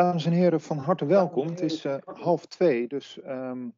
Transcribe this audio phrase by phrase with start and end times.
[0.00, 1.48] Dames en heren, van harte welkom.
[1.48, 3.74] Het is uh, half twee, dus um,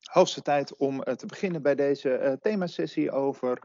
[0.00, 3.58] hoogste tijd om uh, te beginnen bij deze uh, themasessie over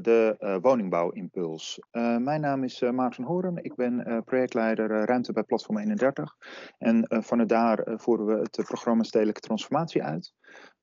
[0.00, 1.80] de woningbouwimpuls.
[2.18, 6.36] mijn naam is Maarten Horen, ik ben projectleider Ruimte bij Platform 31
[6.78, 10.34] en vanuit daar voeren we het programma Stedelijke Transformatie uit.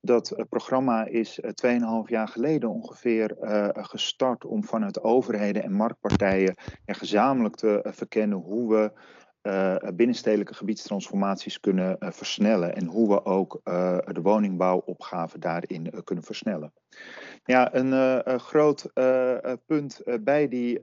[0.01, 1.49] Dat programma is 2,5
[2.05, 3.35] jaar geleden ongeveer
[3.73, 6.55] gestart om vanuit overheden en marktpartijen
[6.85, 8.91] gezamenlijk te verkennen hoe we
[9.43, 13.61] uh, binnenstedelijke gebiedstransformaties kunnen uh, versnellen en hoe we ook
[14.13, 16.73] de woningbouwopgave daarin kunnen versnellen.
[17.43, 18.91] Ja, een groot
[19.65, 20.79] punt bij die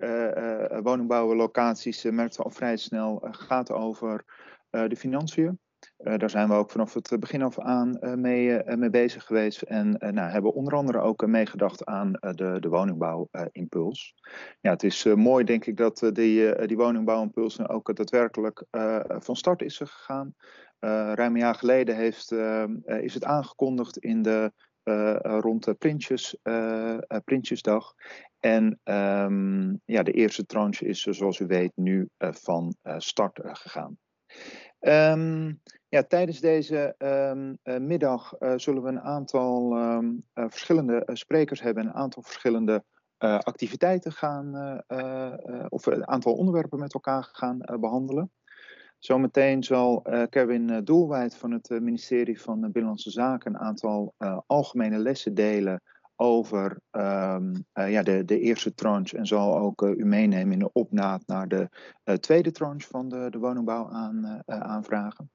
[0.82, 4.24] woningbouwlocaties merkten we al vrij snel gaat over
[4.70, 5.58] de financiën.
[5.98, 9.24] Uh, daar zijn we ook vanaf het begin af aan uh, mee, uh, mee, bezig
[9.24, 9.62] geweest.
[9.62, 14.14] En nou, hebben onder andere ook meegedacht aan de, de woningbouwimpuls.
[14.60, 18.64] ja, het is mooi, denk ik, dat die, die woningbouwimpuls nou ook daadwerkelijk
[19.08, 20.34] van start is gegaan.
[21.14, 22.32] ruim een jaar geleden heeft,
[22.86, 24.52] is het aangekondigd in de,
[25.22, 26.36] rond de Printjes,
[27.24, 27.94] Printjesdag.
[28.40, 33.98] En um, ja, de eerste tranche is, zoals u weet, nu van start gegaan.
[34.86, 41.02] Um, ja, tijdens deze um, uh, middag uh, zullen we een aantal um, uh, verschillende
[41.12, 42.84] sprekers hebben, een aantal verschillende
[43.18, 44.82] activiteiten gaan,
[45.68, 48.30] of een aantal onderwerpen met elkaar gaan behandelen.
[48.98, 54.14] Zometeen zal Kevin Doelwijd van het ministerie van Binnenlandse Zaken een aantal
[54.46, 55.82] algemene lessen delen
[56.16, 60.58] over um, uh, ja, de, de eerste tranche en zal ook uh, u meenemen in
[60.58, 61.68] de opnaad naar de
[62.04, 65.30] uh, tweede tranche van de, de woningbouw aan, aanvragen.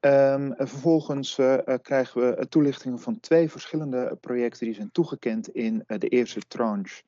[0.00, 1.34] Um, vervolgens
[1.82, 7.02] krijgen we toelichtingen van twee verschillende projecten die zijn toegekend in de eerste tranche.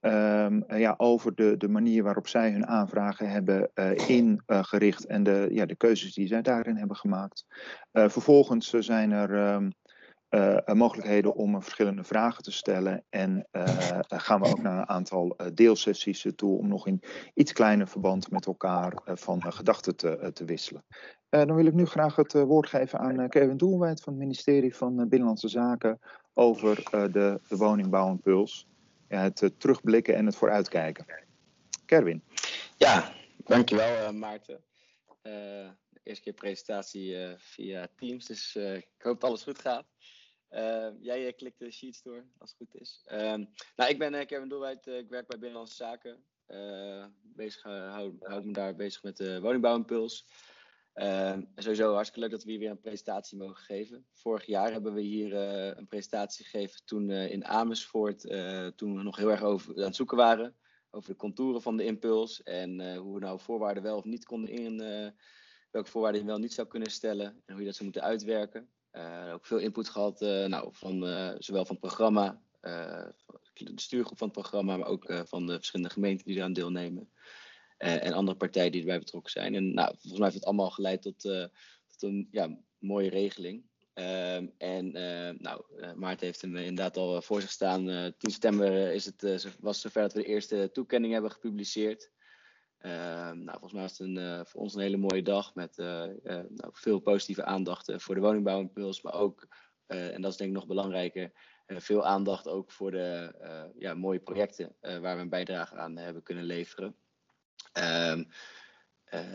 [0.00, 3.70] Um, ja, over de, de manier waarop zij hun aanvragen hebben
[4.06, 7.44] ingericht en de, ja, de keuzes die zij daarin hebben gemaakt.
[7.92, 9.62] vervolgens zijn er
[10.30, 13.04] uh, mogelijkheden om verschillende vragen te stellen.
[13.08, 17.02] En uh, gaan we ook naar een aantal deelsessies toe om nog in
[17.34, 20.84] iets kleiner verband met elkaar van gedachten te, te wisselen.
[21.28, 24.96] dan wil ik nu graag het woord geven aan Kevin Doelwijd van het ministerie van
[24.96, 26.00] Binnenlandse Zaken
[26.34, 28.66] over de, de woningbouwimpuls.
[29.08, 31.06] Ja, het terugblikken en het vooruitkijken.
[31.84, 32.22] Kerwin.
[32.76, 34.60] Ja, dankjewel Maarten.
[35.22, 39.86] de eerste keer presentatie via Teams, dus ik hoop dat alles goed gaat.
[40.50, 43.04] Uh, jij klikt de sheets door, als het goed is.
[43.12, 43.18] Uh,
[43.76, 46.24] nou, ik ben uh, Kevin Doelwijd, eh, ik werk bij Binnenlandse Zaken.
[47.22, 50.26] bezig, houd, houd, me daar bezig met de woningbouwimpuls.
[50.92, 54.06] Ehm, en sowieso hartstikke leuk dat we hier weer een presentatie mogen geven.
[54.12, 55.34] Vorig jaar hebben we hier
[55.78, 58.20] een presentatie gegeven toen in Amersfoort,
[58.76, 60.56] toen we nog heel erg over, aan het zoeken waren.
[60.90, 64.50] Over de contouren van de impuls en hoe we nou voorwaarden wel of niet konden
[64.50, 64.78] in,
[65.70, 68.68] welke voorwaarden je wel niet zou kunnen stellen en hoe je dat zou moeten uitwerken.
[68.98, 74.18] Uh, ook veel input gehad, uh, nou, van, uh, zowel van het programma, de stuurgroep
[74.18, 77.10] van het programma, maar ook van de verschillende gemeenten die eraan deelnemen.
[77.76, 79.54] en andere partijen die erbij betrokken zijn.
[79.54, 81.20] En nou, volgens mij heeft het allemaal geleid tot,
[81.86, 83.64] tot een ja, mooie regeling.
[83.94, 84.92] Ehm, en
[85.38, 85.62] nou,
[85.94, 87.84] Maarten heeft hem inderdaad al voor zich staan.
[88.18, 92.10] 10 september is het, was zover dat we de eerste toekenning hebben gepubliceerd.
[92.78, 96.04] Ehm, nou, volgens mij was het uh, voor ons een hele mooie dag met uh,
[96.06, 99.46] uh, nou, veel positieve aandacht voor de woningbouwimpuls, maar ook,
[99.86, 101.32] en dat is denk ik nog belangrijker,
[101.66, 103.34] veel aandacht ook voor de
[103.78, 106.96] ja, mooie projecten waar we een bijdrage aan hebben kunnen leveren.
[107.72, 108.28] Um,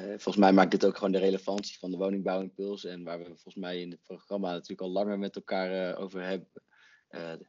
[0.08, 3.56] volgens mij maakt dit ook gewoon de relevantie van de woningbouwimpuls en waar we volgens
[3.56, 6.50] mij in het programma natuurlijk al langer met elkaar over hebben,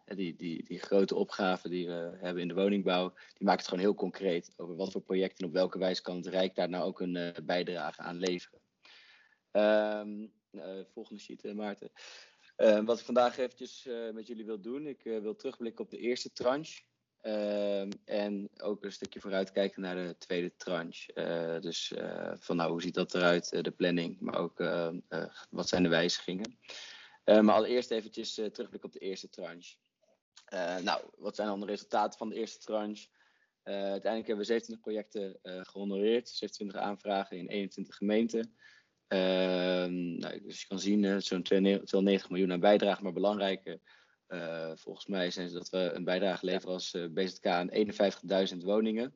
[0.05, 3.85] die, die, die grote opgave die we hebben in de woningbouw, die maakt het gewoon
[3.85, 6.85] heel concreet over wat voor projecten en op welke wijze kan het Rijk daar nou
[6.85, 8.61] ook een uh, bijdrage aan leveren.
[9.53, 11.91] Um, uh, volgende sheet, Maarten.
[12.85, 16.83] wat ik vandaag eventjes met jullie wil doen, ik wil terugblikken op de eerste tranche.
[17.21, 21.61] Ehm, en ook een stukje vooruitkijken naar de tweede tranche.
[21.61, 21.93] dus
[22.39, 24.59] van nou, hoe ziet dat eruit, de planning, maar ook
[25.51, 26.59] wat zijn de wijzigingen.
[27.25, 29.77] Uh, maar allereerst eventjes uh, terugblikken op de eerste tranche.
[30.55, 33.09] Uh, nou, wat zijn dan de resultaten van de eerste tranche?
[33.65, 38.55] uiteindelijk hebben we 27 projecten gehonoreerd, 27 aanvragen in 21 gemeenten.
[39.07, 43.81] Ehm, nou, dus je kan zien, zo'n 290 miljoen aan bijdrage, maar belangrijker
[44.75, 49.15] volgens mij zijn dat we een bijdrage leveren als BZK aan 51.000 woningen.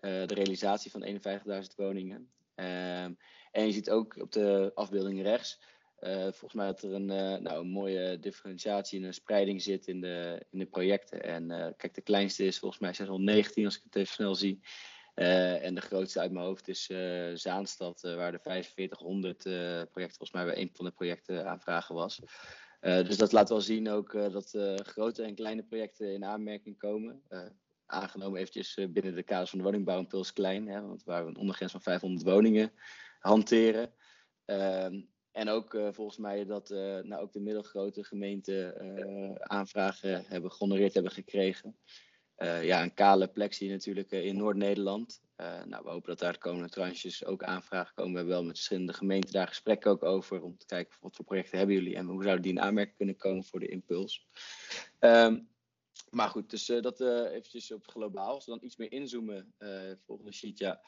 [0.00, 2.30] de realisatie van 51.000 woningen.
[2.54, 3.12] Ehm,
[3.50, 5.60] en je ziet ook op de afbeelding rechts
[6.00, 9.86] uh, volgens mij dat er een, uh, nou, een mooie differentiatie en een spreiding zit
[9.86, 11.22] in de, in de projecten.
[11.22, 14.60] En uh, kijk, de kleinste is volgens mij 619 als ik het even snel zie.
[15.14, 16.90] en de grootste uit mijn hoofd is
[17.34, 22.20] Zaanstad, waar de 4500 projecten, volgens mij bij een van de projecten aanvragen was.
[22.80, 27.22] dus dat laat wel zien ook dat grote en kleine projecten in aanmerking komen
[27.86, 31.72] aangenomen eventjes binnen de kaders van de woningbouwimpuls klein, hè, want waar we een ondergrens
[31.72, 32.72] van 500 woningen
[33.18, 33.92] hanteren.
[34.44, 35.00] Ehm,
[35.38, 40.52] en ook uh, volgens mij dat uh, nou ook de middelgrote gemeenten uh, aanvragen hebben
[40.52, 41.76] gehonoreerd hebben gekregen.
[42.62, 45.20] ja, een kale plek natuurlijk in Noord-Nederland.
[45.64, 48.12] nou, we hopen dat daar de komende tranches ook aanvragen komen.
[48.12, 50.42] We hebben wel met verschillende gemeenten daar gesprekken ook over.
[50.42, 53.16] Om te kijken wat voor projecten hebben jullie en hoe zouden die in aanmerking kunnen
[53.16, 54.26] komen voor de impuls.
[55.00, 55.48] Um,
[56.10, 58.34] maar goed, dus dat eventjes op globaal.
[58.34, 59.54] Als we dan iets meer inzoomen,
[60.06, 60.80] volgende sheet, ja.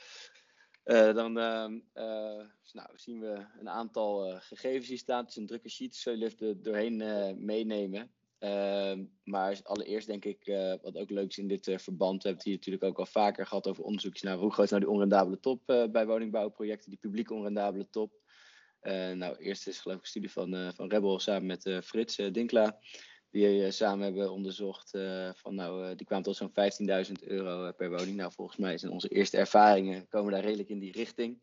[0.84, 5.20] Uh, dan uh, uh, nou, zien we een aantal eh, gegevens hier staan.
[5.20, 6.96] Het is een drukke sheet, dus we er doorheen
[7.44, 8.10] meenemen.
[8.38, 10.44] Ehm, maar allereerst denk ik,
[10.82, 13.46] wat ook leuk is in dit verband, we hebben het hier natuurlijk ook al vaker
[13.46, 17.34] gehad over onderzoekjes naar hoe groot is nou die onrendabele top bij woningbouwprojecten, die publieke
[17.34, 18.12] onrendabele top.
[19.14, 22.78] nou, eerst is geloof ik een studie van, van Rebel samen met Frits Dinkla
[23.30, 24.94] die uh, samen hebben onderzocht.
[24.94, 26.52] Uh, van, nou, uh, die kwamen tot zo'n
[27.06, 28.16] 15.000 euro per woning.
[28.16, 31.40] Nou, volgens mij zijn onze eerste ervaringen komen daar redelijk in die richting.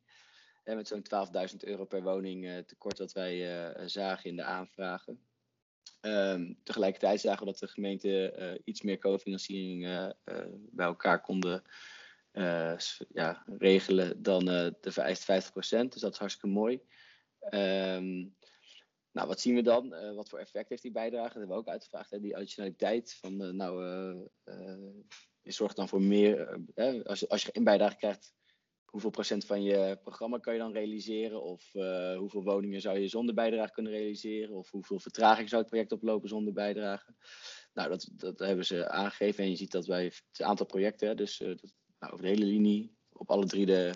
[0.63, 1.05] En met zo'n
[1.49, 3.39] 12.000 euro per woning tekort wat wij
[3.85, 5.21] zagen in de aanvragen.
[6.01, 9.81] Um, tegelijkertijd zagen we dat de gemeente iets meer cofinanciering
[10.71, 11.63] bij elkaar konden
[13.13, 15.87] ja, regelen dan de vereiste 50%.
[15.87, 16.81] Dus dat is hartstikke mooi.
[17.49, 18.35] Um,
[19.17, 19.93] nou, wat zien we dan?
[19.93, 21.27] Uh, wat voor effect heeft die bijdrage?
[21.27, 22.11] Dat hebben we ook uitgevraagd.
[22.11, 22.19] Hè?
[22.19, 23.85] Die additionaliteit van, uh, nou,
[24.45, 24.77] uh,
[25.41, 26.59] je zorgt dan voor meer,
[27.03, 28.33] als, je, als je een bijdrage krijgt,
[28.85, 31.41] hoeveel procent van je programma kan je dan realiseren?
[31.41, 31.71] Of
[32.17, 34.55] hoeveel woningen zou je zonder bijdrage kunnen realiseren?
[34.55, 37.15] Of hoeveel vertraging zou het project oplopen zonder bijdrage?
[37.73, 41.37] Nou, dat, dat hebben ze aangegeven en je ziet dat bij het aantal projecten, dus
[41.37, 43.93] dat, nou, over de hele linie, op alle drie de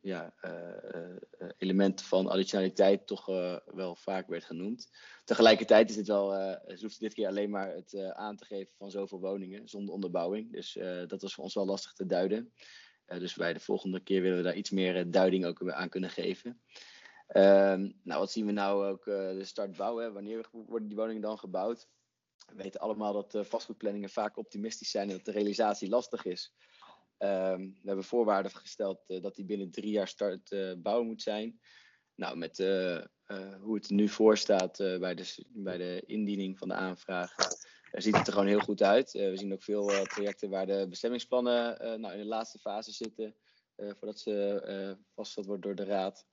[0.00, 1.16] ja, uh,
[1.58, 3.26] elementen van additionaliteit toch
[3.66, 4.90] wel vaak werd genoemd.
[5.24, 8.90] Tegelijkertijd is het wel, uh, hoeft dit keer alleen maar het aan te geven van
[8.90, 10.52] zoveel woningen zonder onderbouwing.
[10.52, 12.52] Dus dat was voor ons wel lastig te duiden.
[13.06, 16.60] dus bij de volgende keer willen we daar iets meer duiding ook aan kunnen geven.
[17.26, 20.12] Ehm, nou, wat zien we nou ook de start bouwen?
[20.12, 21.88] Wanneer worden die woningen dan gebouwd?
[22.46, 26.54] We weten allemaal dat vastgoedplanningen vaak optimistisch zijn en dat de realisatie lastig is.
[27.24, 31.22] Um, we hebben voorwaarden gesteld uh, dat die binnen drie jaar start uh, bouwen moet
[31.22, 31.60] zijn.
[32.14, 33.02] Nou, met uh,
[33.60, 37.34] hoe het nu voor staat bij, de, bij de indiening van de aanvraag,
[37.92, 39.12] ziet het er gewoon heel goed uit.
[39.12, 43.34] we zien ook veel projecten waar de bestemmingsplannen nou, in de laatste fase zitten,
[43.76, 46.26] voordat ze vastgesteld worden door de Raad.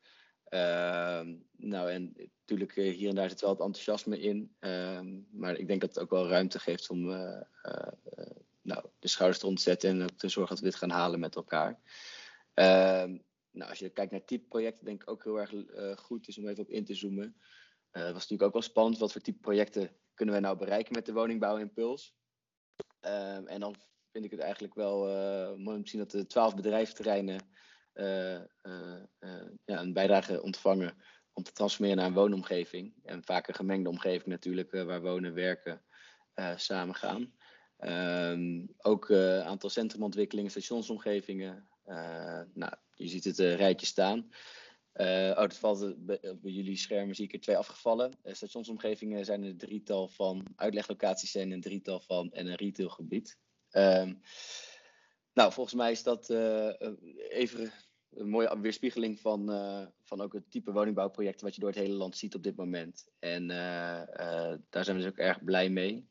[0.44, 4.56] Ehm, nou, en natuurlijk hier en daar zit wel het enthousiasme in.
[4.60, 7.10] Ehm, maar ik denk dat het ook wel ruimte geeft om
[8.62, 11.80] nou, de schouders eronder zetten en te zorgen dat we dit gaan halen met elkaar.
[12.54, 13.18] Ehm,
[13.52, 16.38] nou, als je kijkt naar type projecten, denk ik ook heel erg uh, goed is
[16.38, 17.36] om even op in te zoomen.
[17.92, 18.98] Uh, was natuurlijk ook wel spannend.
[18.98, 22.16] Wat voor type projecten kunnen we nou bereiken met de woningbouwimpuls?
[23.02, 23.76] Um, en dan
[24.12, 27.50] vind ik het eigenlijk wel uh, mooi om te zien dat de twaalf bedrijfsterreinen
[29.66, 30.98] ja, een bijdrage ontvangen
[31.34, 32.94] om te transformeren naar een woonomgeving.
[33.04, 35.82] En vaak een gemengde omgeving natuurlijk, waar wonen, werken,
[36.56, 37.34] samen gaan.
[37.86, 41.68] Um, ook een uh, aantal centrumontwikkelingen, stationsomgevingen.
[41.88, 44.32] Uh, nou, je ziet het uh, rijtje staan.
[44.94, 48.14] Uh, oh, dat valt bij, jullie schermen zie ik er twee afgevallen.
[48.24, 53.38] stationsomgevingen zijn er een drietal van, uitleglocaties zijn een drietal van en een retailgebied.
[53.72, 54.22] Um,
[55.34, 56.30] nou, volgens mij is dat
[57.30, 57.72] even
[58.10, 59.46] een mooie weerspiegeling van,
[60.04, 63.08] van ook het type woningbouwprojecten wat je door het hele land ziet op dit moment.
[63.20, 63.48] En
[64.70, 66.10] daar zijn we dus ook erg blij mee.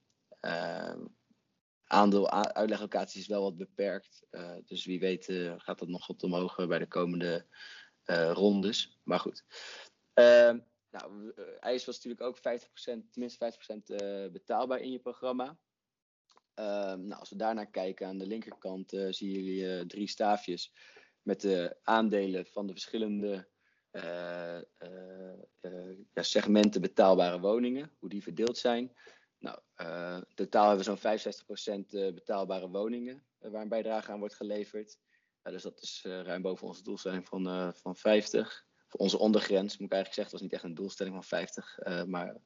[1.90, 4.26] Uh, aandeel uitleglocaties is wel wat beperkt.
[4.30, 7.46] Uh, dus wie weet uh, gaat dat nog wat omhoog eh, bij de komende
[8.32, 9.00] rondes.
[9.02, 9.44] Maar goed.
[10.14, 10.58] Ehm,
[10.90, 15.58] nou, IJs was natuurlijk ook 50%, tenminste 50% betaalbaar in je programma.
[16.54, 20.72] Ehm, nou, als we daarnaar kijken, aan de linkerkant zien jullie drie staafjes
[21.22, 23.48] met de aandelen van de verschillende
[26.14, 28.92] segmenten betaalbare woningen, hoe die verdeeld zijn.
[29.40, 34.18] Nou, uh, totaal hebben we zo'n 65% eh, betaalbare woningen uh, waar een bijdrage aan
[34.18, 34.98] wordt geleverd.
[35.42, 38.68] dus dat is ruim boven onze doelstelling van, van 50.
[38.88, 41.78] Voor onze ondergrens, moet ik eigenlijk zeggen, het was niet echt een doelstelling van 50,
[42.06, 42.36] maar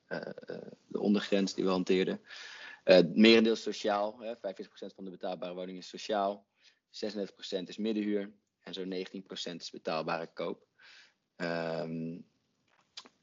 [0.86, 2.20] de ondergrens die we hanteerden.
[3.14, 4.38] Merendeel sociaal, 45%
[4.94, 6.46] van de betaalbare woningen is sociaal,
[6.90, 9.06] 36% is middenhuur en zo'n
[9.52, 10.66] 19% is betaalbare koop.
[11.36, 12.26] Um,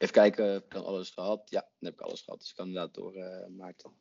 [0.02, 1.50] Even kijken, heb ik dan alles gehad?
[1.50, 2.40] Ja, dan heb ik alles gehad.
[2.40, 3.92] Dus ik kan inderdaad door, uh, Maarten.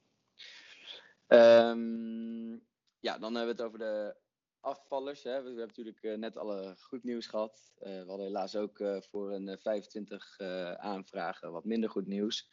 [1.29, 2.67] Um,
[3.01, 4.17] ja, dan hebben we het over de
[4.61, 5.23] afvallers.
[5.23, 5.43] Hè.
[5.43, 7.73] We, hebben natuurlijk net alle goed nieuws gehad.
[7.79, 10.41] we hadden helaas ook voor een 25
[10.77, 12.51] aanvragen wat minder goed nieuws.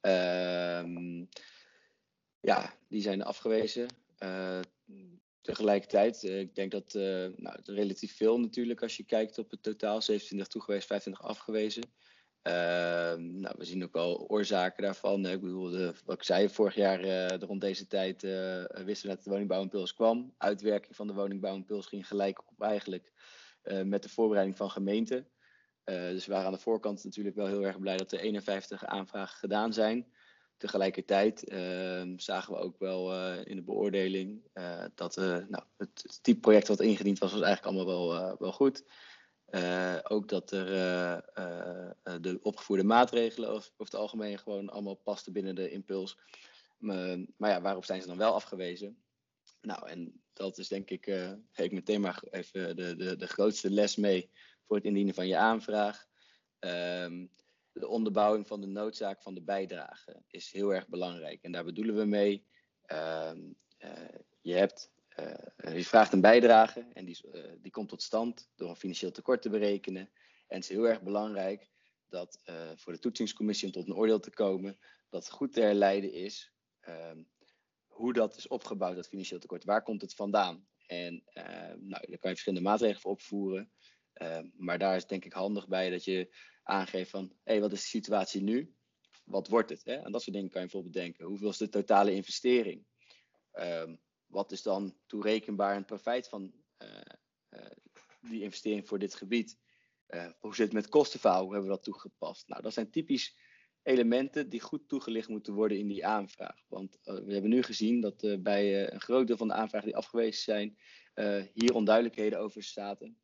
[0.00, 1.24] Ehm,
[2.40, 3.88] ja, die zijn afgewezen.
[5.40, 6.94] tegelijkertijd, ik denk dat
[7.36, 10.02] nou, relatief veel natuurlijk als je kijkt op het totaal.
[10.02, 11.82] 27 toegewezen, 25 afgewezen.
[12.42, 15.26] Ehm, nou, we zien ook wel oorzaken daarvan.
[15.26, 19.24] Ik bedoel, wat ik zei, vorig jaar uh, rond deze tijd uh, wisten we dat
[19.24, 20.34] de woningbouwimpuls kwam.
[20.38, 23.12] Uitwerking van de woningbouwimpuls ging gelijk op eigenlijk
[23.64, 25.28] uh, met de voorbereiding van gemeenten.
[25.84, 29.38] dus we waren aan de voorkant natuurlijk wel heel erg blij dat er 51 aanvragen
[29.38, 30.12] gedaan zijn.
[30.56, 34.42] Tegelijkertijd ehm, zagen we ook wel in de beoordeling
[34.94, 38.84] dat nou, het, het, type project wat ingediend was, was eigenlijk allemaal wel, wel goed.
[39.50, 45.32] Uh, ook dat er uh, uh, de opgevoerde maatregelen over, het algemeen gewoon allemaal pasten
[45.32, 46.18] binnen de impuls.
[46.78, 49.02] maar ja, waarop zijn ze dan wel afgewezen?
[49.60, 51.04] Nou, en dat is denk ik,
[51.50, 54.30] geef ik meteen maar even de, de, de grootste les mee
[54.66, 56.06] voor het indienen van je aanvraag.
[56.60, 57.30] Um,
[57.72, 61.42] de onderbouwing van de noodzaak van de bijdrage is heel erg belangrijk.
[61.42, 62.44] En daar bedoelen we mee,
[62.82, 63.40] ehm,
[64.40, 64.90] je hebt
[65.56, 69.42] je vraagt een bijdrage en die, uh, die komt tot stand door een financieel tekort
[69.42, 70.02] te berekenen.
[70.46, 71.70] En het is heel erg belangrijk
[72.08, 72.42] dat
[72.74, 77.22] voor de toetsingscommissie om tot een oordeel te komen, dat goed te herleiden is ehm,
[77.86, 79.64] hoe dat is opgebouwd, dat financieel tekort.
[79.64, 80.66] Waar komt het vandaan?
[80.86, 81.22] En
[81.76, 83.72] nou, daar kan je verschillende maatregelen voor opvoeren.
[84.12, 87.72] Ehm, maar daar is denk ik handig bij dat je aangeeft van, hé, hey, wat
[87.72, 88.74] is de situatie nu?
[89.24, 89.84] Wat wordt het?
[89.84, 89.94] Hè?
[89.94, 91.24] En dat soort dingen kan je bijvoorbeeld bedenken.
[91.24, 92.86] Hoeveel is de totale investering?
[94.30, 96.88] Wat is dan toerekenbaar het profijt van uh,
[97.50, 97.66] uh,
[98.20, 99.58] die investering voor dit gebied?
[100.08, 101.42] Uh, hoe zit het met kostenverhaal?
[101.42, 102.48] Hoe hebben we dat toegepast?
[102.48, 103.36] Nou, dat zijn typisch
[103.82, 106.64] elementen die goed toegelicht moeten worden in die aanvraag.
[106.68, 110.42] Want we hebben nu gezien dat bij een groot deel van de aanvragen die afgewezen
[110.42, 110.78] zijn,
[111.52, 113.18] hier onduidelijkheden over zaten.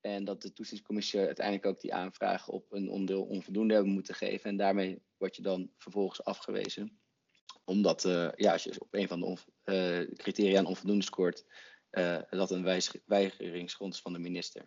[0.00, 4.50] En dat de toetsingscommissie uiteindelijk ook die aanvragen op een onderdeel onvoldoende hebben moeten geven.
[4.50, 7.00] En daarmee word je dan vervolgens afgewezen
[7.64, 11.44] omdat uh, ja, als je op een van de uh, criteria een onvoldoende scoort,
[11.90, 14.66] uh, dat een weigeringsgrond is van de minister.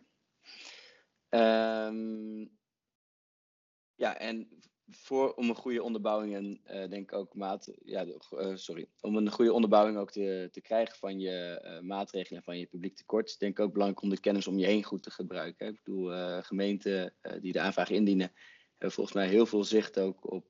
[1.30, 2.58] Um,
[3.96, 4.50] ja, en
[4.90, 8.06] voor, om een goede onderbouwing en denk ook maat, ja,
[8.54, 12.66] sorry, om een goede onderbouwing ook te, te krijgen van je maatregelen en van je
[12.66, 15.12] publiek tekort, is denk ik ook belangrijk om de kennis om je heen goed te
[15.12, 15.68] gebruiken.
[15.68, 18.32] Ik bedoel, gemeenten die de aanvraag indienen,
[18.70, 20.48] hebben volgens mij heel veel zicht ook op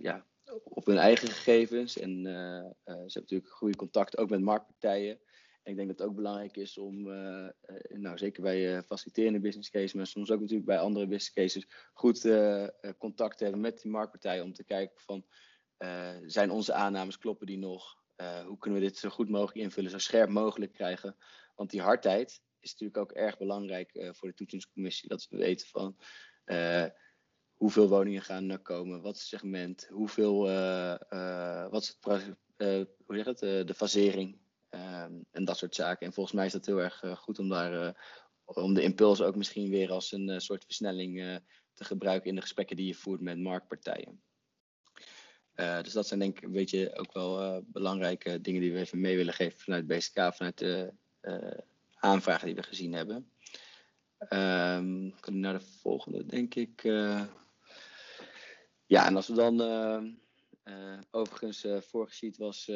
[0.00, 0.27] ja,
[0.64, 1.98] op hun eigen gegevens.
[1.98, 5.20] En uh, ze hebben natuurlijk goede contact ook met marktpartijen.
[5.62, 7.48] En ik denk dat het ook belangrijk is om, uh,
[7.88, 12.20] nou, zeker bij faciliterende business cases, maar soms ook natuurlijk bij andere business cases, goed
[12.98, 15.24] contact te hebben met die marktpartijen om te kijken van,
[16.26, 17.96] zijn onze aannames, kloppen die nog?
[18.46, 21.16] hoe kunnen we dit zo goed mogelijk invullen, zo scherp mogelijk krijgen?
[21.54, 25.08] Want die hardheid is natuurlijk ook erg belangrijk voor de toetsingscommissie.
[25.08, 25.96] Dat we weten van
[27.58, 33.16] hoeveel woningen gaan er komen, wat segment, hoeveel, uh, uh, wat is het, uh, hoe
[33.16, 34.38] zeg het, de fasering
[34.70, 36.06] um, en dat soort zaken.
[36.06, 37.96] En volgens mij is dat heel erg goed om daar,
[38.44, 41.40] om de impuls ook misschien weer als een soort versnelling
[41.72, 44.22] te gebruiken in de gesprekken die je voert met marktpartijen.
[45.54, 49.16] dus dat zijn denk ik een beetje ook wel belangrijke dingen die we even mee
[49.16, 50.92] willen geven vanuit BSK, vanuit de
[51.94, 53.30] aanvragen die we gezien hebben.
[54.28, 56.82] Um, ik naar de volgende, denk ik.
[58.88, 60.02] Ja, en als we dan uh,
[60.64, 62.68] uh, overigens uh, was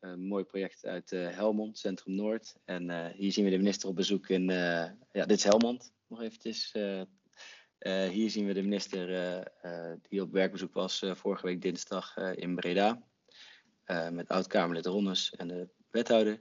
[0.00, 2.54] een mooi project uit Helmond, Centrum Noord.
[2.64, 4.50] En hier zien we de minister op bezoek in,
[5.12, 6.72] ja, dit is Helmond, nog eventjes.
[8.10, 9.06] hier zien we de minister
[10.08, 13.02] die op werkbezoek was vorige week dinsdag in Breda.
[14.10, 16.40] met oud-Kamerlid Ronnes en de wethouder.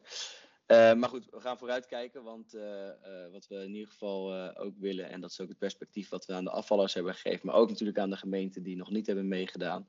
[0.68, 4.78] Uh, maar goed, we gaan vooruitkijken, want uh, uh, wat we in ieder geval ook
[4.78, 7.56] willen, en dat is ook het perspectief wat we aan de afvallers hebben gegeven, maar
[7.56, 9.88] ook natuurlijk aan de gemeenten die nog niet hebben meegedaan,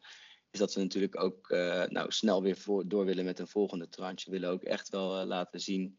[0.51, 1.49] is dat we natuurlijk ook
[1.89, 4.25] nou, snel weer voor, door willen met een volgende tranche.
[4.25, 5.99] We willen ook echt wel laten zien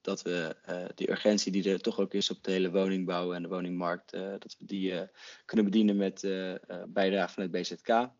[0.00, 0.56] dat we
[0.94, 4.56] die urgentie die er toch ook is op de hele woningbouw en de woningmarkt, dat
[4.58, 5.08] we die
[5.44, 6.20] kunnen bedienen met
[6.88, 8.10] bijdrage van het BZK.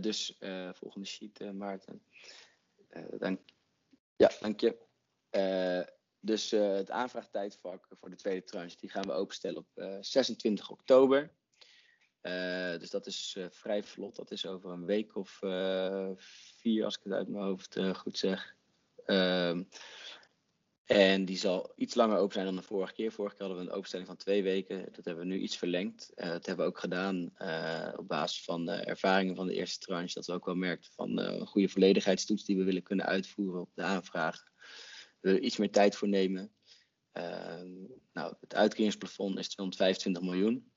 [0.00, 0.38] dus
[0.72, 2.02] volgende sheet, Maarten.
[2.96, 3.40] Uh, dank,
[4.16, 4.78] ja, dank je.
[5.30, 10.70] Uh, dus uh, het aanvraagtijdvak voor de tweede tranche die gaan we openstellen op 26
[10.70, 11.34] oktober.
[12.78, 14.16] dus dat is vrij vlot.
[14.16, 15.38] Dat is over een week of
[16.56, 18.56] vier, als ik het uit mijn hoofd goed zeg.
[20.84, 23.12] En die zal iets langer open zijn dan de vorige keer.
[23.12, 24.88] Vorige keer hadden we een openstelling van twee weken.
[24.92, 26.12] Dat hebben we nu iets verlengd.
[26.16, 29.78] Uh, dat hebben we ook gedaan uh, op basis van uh, ervaringen van de eerste
[29.78, 30.14] tranche.
[30.14, 33.70] Dat we ook wel merkten van een goede volledigheidstoets die we willen kunnen uitvoeren op
[33.74, 34.42] de aanvraag.
[35.20, 36.52] We willen iets meer tijd voor nemen.
[37.12, 37.72] Ehm,
[38.12, 40.72] nou, het uitkeringsplafond is 225 miljoen.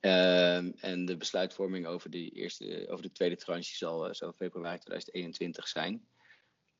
[0.00, 5.68] Ehm, en de besluitvorming over, die eerste, over de tweede tranche zal zo februari 2021
[5.68, 6.06] zijn.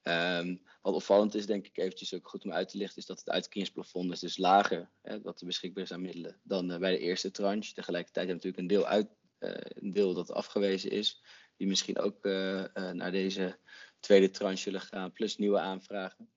[0.09, 3.19] Um, wat opvallend is, denk ik eventjes ook goed om uit te lichten, is dat
[3.19, 6.91] het uitkeringsplafond is dus lager, hè, wat er beschikbaar is aan middelen, dan uh, bij
[6.91, 7.75] de eerste tranche.
[7.75, 9.09] Tegelijkertijd hebben we natuurlijk een deel, uit,
[9.39, 11.23] uh, een deel dat afgewezen is,
[11.57, 13.59] die misschien ook uh, naar deze
[14.01, 16.31] tweede tranche zullen gaan, plus nieuwe aanvragen.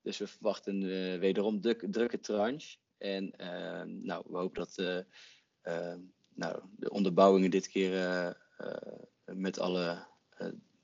[0.00, 0.80] Dus we verwachten
[1.20, 2.76] wederom druk, drukke tranche.
[2.98, 5.06] En ehm, nou, we hopen dat
[5.62, 6.00] ehm,
[6.34, 8.36] nou, de onderbouwingen dit keer
[9.24, 10.06] met alle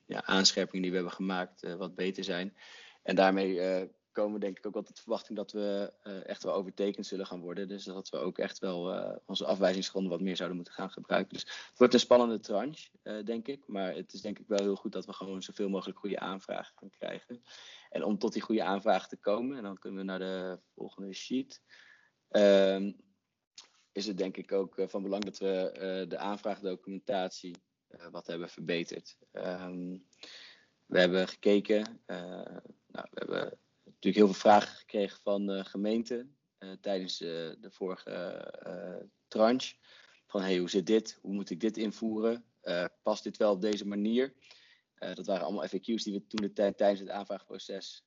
[0.08, 2.56] ja, aanscherpingen die we hebben gemaakt uh, wat beter zijn.
[3.02, 6.54] En daarmee uh, komen denk ik ook tot de verwachting dat we uh, echt wel
[6.54, 7.68] overtekend zullen gaan worden.
[7.68, 11.34] Dus dat we ook echt wel onze afwijzingsgronden wat meer zouden moeten gaan gebruiken.
[11.34, 12.88] Dus het wordt een spannende tranche,
[13.24, 13.66] denk ik.
[13.66, 16.74] Maar het is denk ik wel heel goed dat we gewoon zoveel mogelijk goede aanvragen
[16.76, 17.42] gaan krijgen.
[17.90, 21.14] En om tot die goede aanvragen te komen, en dan kunnen we naar de volgende
[21.14, 21.62] sheet.
[22.28, 22.92] Ehm,
[23.92, 27.56] is het denk ik ook van belang dat we de aanvraagdocumentatie
[28.10, 29.16] wat hebben verbeterd.
[29.32, 30.06] Um,
[30.86, 32.16] we hebben gekeken, uh,
[32.86, 36.36] nou, we hebben natuurlijk heel veel vragen gekregen van gemeenten
[36.80, 38.52] tijdens de vorige
[39.28, 39.76] tranche.
[40.26, 41.18] Van hey, hoe zit dit?
[41.20, 42.44] Hoe moet ik dit invoeren?
[43.02, 44.34] past dit wel op deze manier?
[44.98, 48.04] dat waren allemaal FAQ's die we toen de tijd tijdens het aanvraagproces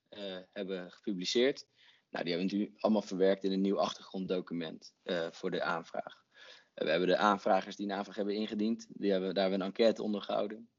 [0.52, 1.66] hebben gepubliceerd.
[2.10, 4.94] Nou, die hebben we nu allemaal verwerkt in een nieuw achtergronddocument
[5.30, 6.22] voor de aanvraag.
[6.74, 9.70] We hebben de aanvragers die een aanvraag hebben ingediend, die hebben, daar hebben we een
[9.72, 10.70] enquête onder gehouden.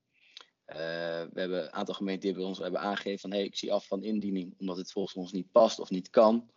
[0.68, 3.74] Uh, we hebben een aantal gemeenten die bij ons hebben aangegeven van hey, ik zie
[3.74, 6.52] af van indiening omdat het volgens ons niet past of niet kan.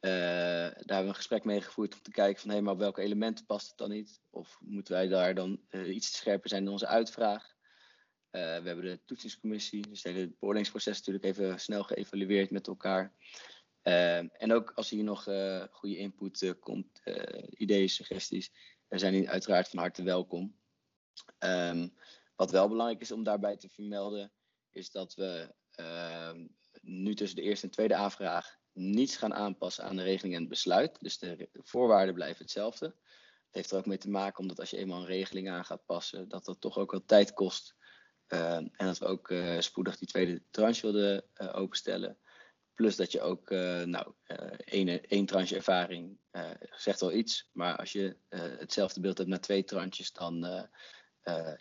[0.00, 2.78] Uh, daar hebben we een gesprek mee gevoerd om te kijken van hey, maar op
[2.78, 4.20] welke elementen past het dan niet?
[4.30, 7.54] Of moeten wij daar dan uh, iets scherper zijn in onze uitvraag?
[8.30, 13.14] we hebben de toetsingscommissie, dus het beoordelingsproces natuurlijk even snel geëvalueerd met elkaar.
[13.82, 15.22] en ook als hier nog
[15.70, 17.00] goede input komt,
[17.50, 18.50] ideeën, suggesties,
[18.88, 20.56] zijn die uiteraard van harte welkom.
[21.38, 21.94] Um,
[22.36, 24.32] wat wel belangrijk is om daarbij te vermelden,
[24.70, 25.54] is dat we
[26.30, 30.40] um, nu tussen de eerste en tweede aanvraag niets gaan aanpassen aan de regeling en
[30.40, 30.96] het besluit.
[31.00, 32.86] Dus de voorwaarden blijven hetzelfde.
[32.86, 35.86] Het heeft er ook mee te maken omdat als je eenmaal een regeling aan gaat
[35.86, 37.74] passen, dat dat toch ook wel tijd kost.
[38.28, 42.18] Uh, en dat we ook uh, spoedig die tweede tranche wilden uh, openstellen.
[42.76, 47.48] Plus dat je ook, uh, nou, uh, één, één tranche ervaring uh, zegt wel iets.
[47.52, 50.68] Maar als je hetzelfde beeld hebt na twee tranches, dan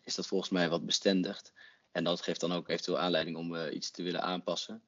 [0.04, 1.54] is dat volgens mij wat bestendigd.
[1.92, 4.84] En dat geeft dan ook eventueel aanleiding om iets te willen aanpassen.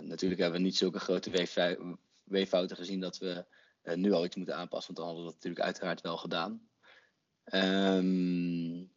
[0.00, 1.30] natuurlijk hebben we niet zulke grote
[2.24, 3.44] weeffouten gezien dat we
[3.94, 4.94] nu al iets moeten aanpassen.
[4.94, 6.68] Want dan hadden we dat natuurlijk uiteraard wel gedaan.
[7.44, 8.88] Nou,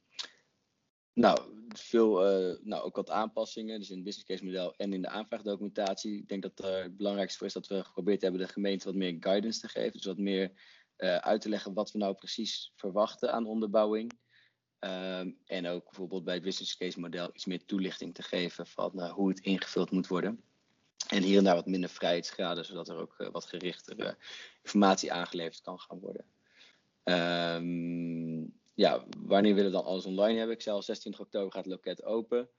[1.78, 5.08] veel, uh, nou, ook wat aanpassingen, dus in het business case model en in de
[5.08, 6.18] aanvraagdocumentatie.
[6.18, 8.96] Ik denk dat uh, het belangrijkste voor is dat we geprobeerd hebben de gemeente wat
[8.96, 9.92] meer guidance te geven.
[9.92, 10.52] Dus wat meer
[10.98, 14.12] uh, uit te leggen wat we nou precies verwachten aan onderbouwing.
[14.80, 19.10] Um, en ook bijvoorbeeld bij het business case model iets meer toelichting te geven van
[19.10, 20.44] hoe het ingevuld moet worden.
[21.08, 24.18] En hier en daar wat minder vrijheidsgraden, zodat er ook wat gerichtere
[24.64, 26.26] informatie aangeleverd kan gaan worden.
[27.04, 28.39] Um,
[28.80, 30.56] ja, wanneer willen we dan alles online hebben?
[30.56, 32.50] Ik zei 16 oktober gaat het loket open.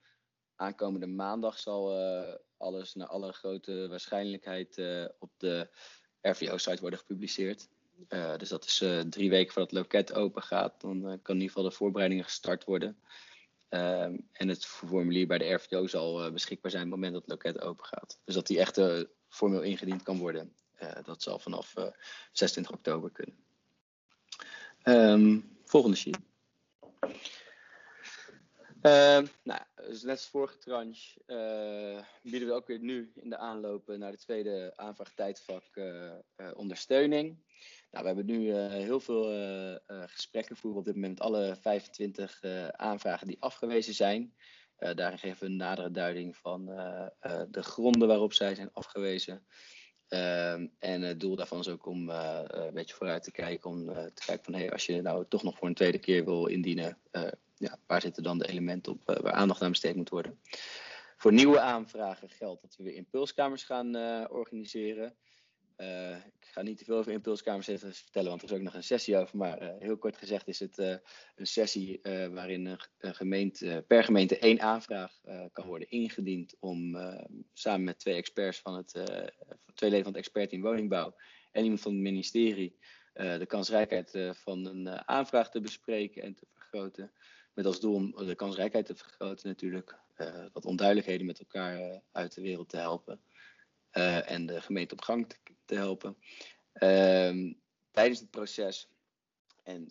[0.55, 5.69] Aankomende maandag zal uh, alles naar alle grote waarschijnlijkheid uh, op de
[6.21, 7.69] RVO-site worden gepubliceerd.
[8.09, 10.81] Uh, dus dat is drie weken voordat het loket open gaat.
[10.81, 12.97] Dan kan in ieder geval de voorbereidingen gestart worden.
[13.69, 17.43] Ehm, en het formulier bij de RVO zal beschikbaar zijn op het moment dat het
[17.43, 18.19] loket open gaat.
[18.25, 18.81] Dus dat die echt
[19.29, 20.55] formeel ingediend kan worden.
[21.03, 21.73] dat zal vanaf
[22.31, 23.35] 26 oktober kunnen.
[24.83, 26.17] Um, Volgende sheet.
[28.81, 29.61] Uh, nou,
[30.03, 34.73] dus vorige tranche uh, bieden we ook weer nu in de aanloop naar de tweede
[34.75, 35.85] aanvraagtijdvak uh,
[36.37, 37.37] uh, ondersteuning.
[37.91, 39.23] Nou, we hebben nu heel veel
[39.87, 44.33] gesprekken voeren op dit moment alle 25 aanvragen die afgewezen zijn.
[44.77, 46.65] daarin geven we een nadere duiding van
[47.49, 49.45] de gronden waarop zij zijn afgewezen.
[50.13, 53.69] Um, en het doel daarvan is ook om uh, een beetje vooruit te kijken.
[53.69, 56.25] Om uh, te kijken van hey, als je nou toch nog voor een tweede keer
[56.25, 56.97] wil indienen,
[57.57, 60.39] ja, waar zitten dan de elementen op waar aandacht aan besteed moet worden.
[61.17, 63.95] Voor nieuwe aanvragen geldt dat we weer impulskamers gaan
[64.29, 65.15] organiseren.
[66.39, 69.17] Ik ga niet te veel over impulskamers vertellen, want er is ook nog een sessie
[69.17, 69.37] over.
[69.37, 71.99] Maar heel kort gezegd is het een sessie
[72.31, 72.65] waarin
[72.99, 76.97] een, gemeente, per gemeente één aanvraag kan worden ingediend om
[77.53, 78.91] samen met twee experts van het,
[79.73, 81.15] twee leden van het expert in woningbouw
[81.51, 82.77] en iemand van het ministerie
[83.13, 87.11] de kansrijkheid van een aanvraag te bespreken en te vergroten.
[87.53, 89.99] Met als doel om de kansrijkheid te vergroten natuurlijk.
[90.53, 93.21] Wat onduidelijkheden met elkaar uit de wereld te helpen.
[94.25, 95.35] En de gemeente op gang te,
[95.71, 96.17] te helpen.
[96.73, 97.53] Ehm,
[97.91, 98.89] tijdens het proces.
[99.63, 99.87] En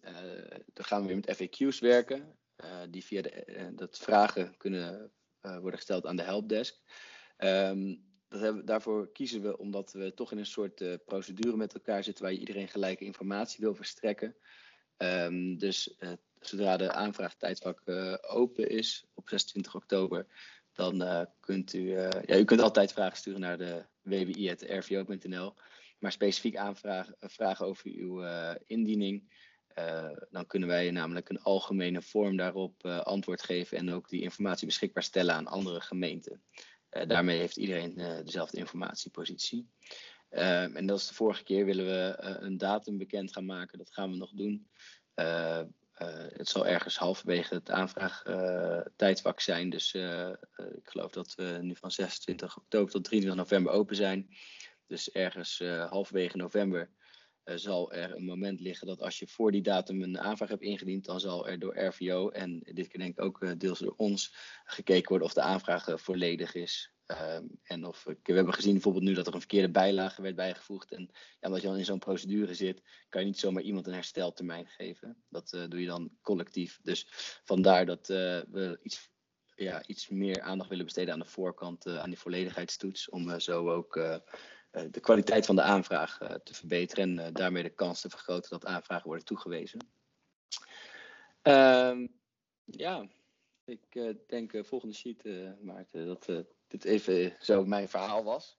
[0.72, 2.36] dan gaan we weer met FAQ's werken.
[2.90, 6.76] die via de, dat vragen kunnen worden gesteld aan de helpdesk.
[7.38, 12.04] Um, dat hebben, daarvoor kiezen we omdat we toch in een soort procedure met elkaar
[12.04, 14.36] zitten waar je iedereen gelijke informatie wil verstrekken.
[14.96, 15.96] Um, dus
[16.40, 20.26] zodra de aanvraagtijdvak uh, open is op 26 oktober,
[20.80, 25.54] dan uh, kunt u, uh, ja, u kunt altijd vragen sturen naar de wwi.rvo.nl.
[25.98, 28.24] Maar specifiek aanvragen vragen over uw
[28.66, 29.32] indiening,
[30.30, 35.02] dan kunnen wij namelijk een algemene vorm daarop antwoord geven en ook die informatie beschikbaar
[35.02, 36.42] stellen aan andere gemeenten.
[37.06, 39.68] daarmee heeft iedereen dezelfde informatiepositie.
[40.28, 43.78] en dat is de vorige keer willen we een datum bekend gaan maken.
[43.78, 44.68] Dat gaan we nog doen.
[46.02, 49.70] Uh, het zal ergens halverwege het aanvraagtijdvak zijn.
[49.70, 54.28] Dus uh, ik geloof dat we nu van 26 oktober tot 23 november open zijn.
[54.86, 55.58] Dus ergens
[55.88, 56.90] halverwege november
[57.44, 61.04] zal er een moment liggen dat als je voor die datum een aanvraag hebt ingediend,
[61.04, 64.34] dan zal er door RVO en dit keer denk ik ook deels door ons
[64.64, 66.92] gekeken worden of de aanvraag volledig is.
[67.10, 70.92] Ehm, en of, we hebben gezien bijvoorbeeld nu dat er een verkeerde bijlage werd bijgevoegd.
[70.92, 73.92] En ja, omdat je dan in zo'n procedure zit, kan je niet zomaar iemand een
[73.92, 75.24] hersteltermijn geven.
[75.28, 76.80] Dat uh, doe je dan collectief.
[76.82, 77.06] Dus
[77.44, 78.16] vandaar dat uh,
[78.50, 79.10] we iets,
[79.54, 83.08] ja, iets meer aandacht willen besteden aan de voorkant, uh, aan die volledigheidstoets.
[83.08, 83.94] Om zo ook
[84.90, 87.18] de kwaliteit van de aanvraag te verbeteren.
[87.18, 89.80] En daarmee de kans te vergroten dat aanvragen worden toegewezen.
[91.42, 92.20] Um,
[92.64, 93.08] ja,
[93.64, 95.24] ik denk volgende sheet,
[95.60, 96.28] Maarten, dat
[96.70, 98.59] dit even zo mijn verhaal was.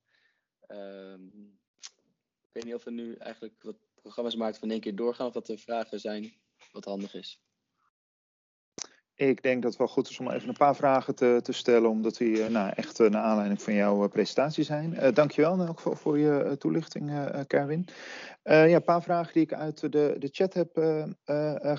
[0.68, 1.60] Um,
[2.42, 5.34] ik weet niet of we nu eigenlijk wat programma's maken van één keer doorgaan of
[5.34, 6.34] dat er vragen zijn
[6.72, 7.42] wat handig is.
[9.16, 11.90] Ik denk dat het wel goed is om even een paar vragen te, te stellen,
[11.90, 14.94] omdat die uh, nou, echt uh, naar aanleiding van jouw uh, presentatie zijn.
[14.94, 17.12] Uh, dankjewel in elk geval voor je toelichting,
[17.48, 17.88] Kerwin.
[18.44, 20.72] ja, een paar vragen die ik uit de, de chat heb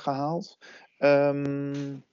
[0.00, 0.58] gehaald.
[0.98, 2.04] Um,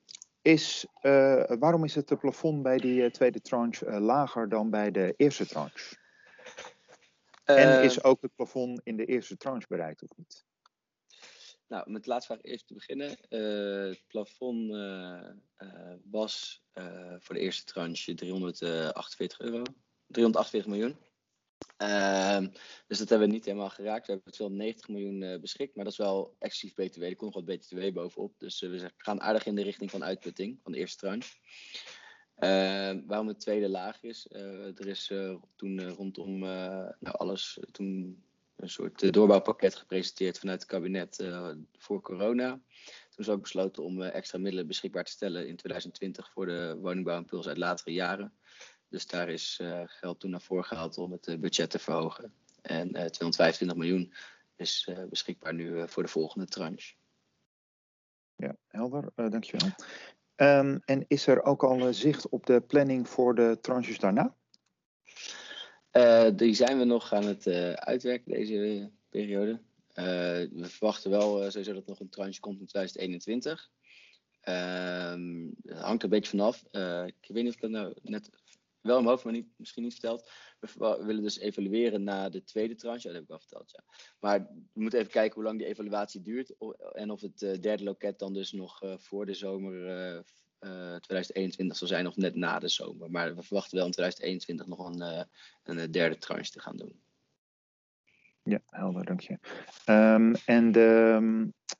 [0.41, 4.91] is, uh, waarom is het plafond bij die uh, tweede tranche uh, lager dan bij
[4.91, 5.97] de eerste tranche?
[7.43, 10.45] en is ook het plafond in de eerste tranche bereikt of niet?
[11.67, 13.09] Nou, met de laatste vraag eerst te beginnen.
[13.89, 14.69] het plafond
[16.03, 16.63] was
[17.19, 19.63] voor de eerste tranche 348 euro.
[20.07, 20.97] 348 miljoen.
[21.81, 22.39] Uh,
[22.87, 24.07] dus dat hebben we niet helemaal geraakt.
[24.07, 27.03] We hebben 290 miljoen uh, beschikt, maar dat is wel exclusief BTW.
[27.03, 28.33] Er komt wat BTW bovenop.
[28.37, 31.35] Dus uh, we gaan aardig in de richting van uitputting van de eerste tranche.
[32.35, 35.11] Ehm, waarom het tweede laag is, eh, er is
[35.55, 38.23] toen rondom nou alles, toen
[38.55, 41.25] een soort doorbouwpakket gepresenteerd vanuit het kabinet
[41.77, 42.49] voor corona.
[43.09, 47.47] Toen is ook besloten om extra middelen beschikbaar te stellen in 2020 voor de woningbouwimpuls
[47.47, 48.33] uit latere jaren.
[48.89, 52.33] Dus daar is uh, geld toen naar voren gehaald om het uh, budget te verhogen.
[52.61, 54.13] En uh, eh, 225 miljoen
[54.55, 56.93] is beschikbaar nu voor de volgende tranche.
[58.35, 59.11] Ja, helder.
[59.15, 59.69] dankjewel.
[60.35, 64.35] Um, en is er ook al zicht op de planning voor de tranches daarna?
[66.35, 69.61] die zijn we nog aan het uitwerken deze periode.
[69.93, 73.69] we verwachten wel sowieso dat er nog een tranche komt in 2021.
[74.43, 76.63] Um, dat hangt er een beetje vanaf.
[77.05, 78.29] ik weet niet of ik dat nou net
[78.81, 80.29] wel hoofd, maar niet, misschien niet verteld.
[80.59, 83.07] We, willen dus evalueren na de tweede tranche.
[83.07, 83.83] Dat heb ik al verteld, ja.
[84.19, 84.39] Maar
[84.73, 86.55] we moeten even kijken hoe lang die evaluatie duurt.
[86.93, 90.17] En of het uh, derde loket dan dus nog uh, voor de zomer uh,
[90.59, 93.11] eh, 2021 zal zijn of net na de zomer.
[93.11, 95.27] Maar we verwachten wel in 2021 nog een,
[95.63, 97.01] een derde tranche te gaan doen.
[98.49, 99.37] Ja, helder, dank je.
[99.85, 101.19] Um, en de,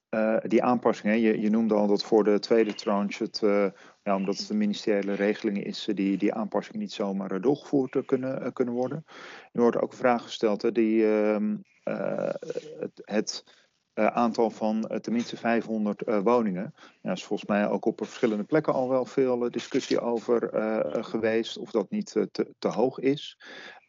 [0.09, 3.41] uh, die aanpassingen, je, je noemde al dat voor de tweede tranche het
[4.09, 7.95] ja, omdat het een ministeriële regeling is, eh, die, die aanpassingen niet zomaar eh, doorgevoerd
[7.95, 9.05] eh, kunnen, kunnen worden.
[9.51, 11.37] Nu wordt ook een vraag gesteld, hè, die, uh,
[11.83, 13.43] het, het
[13.93, 16.73] aantal van tenminste 500 woningen.
[17.01, 20.49] Ja, is volgens mij ook op verschillende plekken al wel veel discussie over
[21.03, 23.37] geweest, of dat niet te, te hoog is.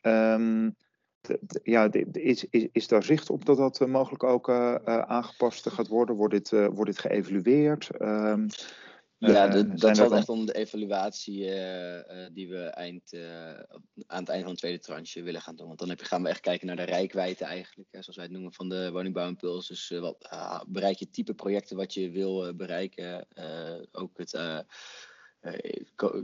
[0.03, 0.77] Um,
[1.63, 4.51] ja, is, is, is daar zicht op dat dat mogelijk ook
[4.85, 6.15] aangepast gaat worden?
[6.15, 8.01] Wordt dit, wordt dit geëvalueerd?
[8.01, 8.47] Um,
[9.19, 11.39] Ja, dat valt echt onder de evaluatie
[12.33, 13.15] die we eind,
[14.07, 15.67] aan het eind van de tweede tranche willen gaan doen.
[15.67, 18.33] Want dan heb je, gaan we echt kijken naar de rijkwijde eigenlijk, zoals wij het
[18.33, 19.67] noemen, van de woningbouwimpuls.
[19.69, 23.27] Dus wat, ah, bereik je type projecten wat je wil bereiken.
[23.93, 24.59] ook het eh,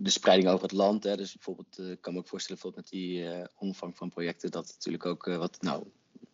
[0.01, 1.05] de spreiding over het land.
[1.05, 4.51] Hè, dus bijvoorbeeld, ik kan me ook voorstellen bijvoorbeeld met die uh, omvang van projecten,
[4.51, 5.85] dat natuurlijk ook wat nou,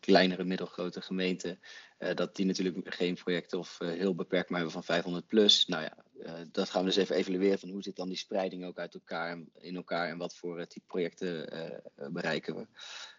[0.01, 1.61] kleinere, middelgrote gemeenten,
[2.15, 5.67] dat die natuurlijk geen projecten of heel beperkt maar hebben van 500 plus.
[5.67, 5.97] Nou ja,
[6.51, 9.39] dat gaan we dus even evalueren van hoe zit dan die spreiding ook uit elkaar
[9.59, 11.49] in elkaar en wat voor type projecten
[12.13, 12.67] bereiken we.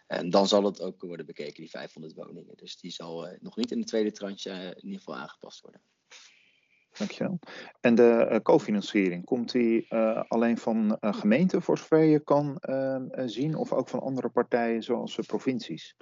[0.06, 2.56] En dan zal het ook worden bekeken, die 500 woningen.
[2.56, 5.80] Dus die zal nog niet in de tweede tranche in ieder geval aangepast worden.
[6.98, 7.38] Dankjewel.
[7.80, 12.58] En de uh, cofinanciering, komt die uh, alleen van uh, gemeenten voor zover je kan
[13.26, 15.96] zien, of ook van andere partijen zoals provincies?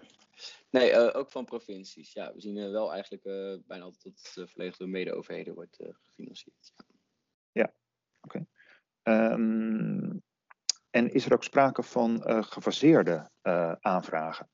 [0.71, 2.13] Nee, ook van provincies.
[2.13, 3.23] Ja, we zien wel eigenlijk
[3.67, 6.73] bijna altijd dat het volledig door mede-overheden wordt gefinancierd.
[6.77, 6.85] Ja,
[7.53, 7.75] ja.
[8.21, 8.45] oké.
[9.01, 9.33] Okay.
[9.33, 10.19] Um, ehm,
[10.91, 13.31] en is er ook sprake van gefaseerde
[13.81, 14.49] aanvragen?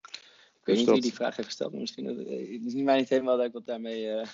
[0.00, 0.94] Ik weet dus niet dat...
[0.94, 3.52] wie die vraag heeft gesteld, maar misschien het is niet mij niet helemaal dat ik
[3.52, 4.26] wat daarmee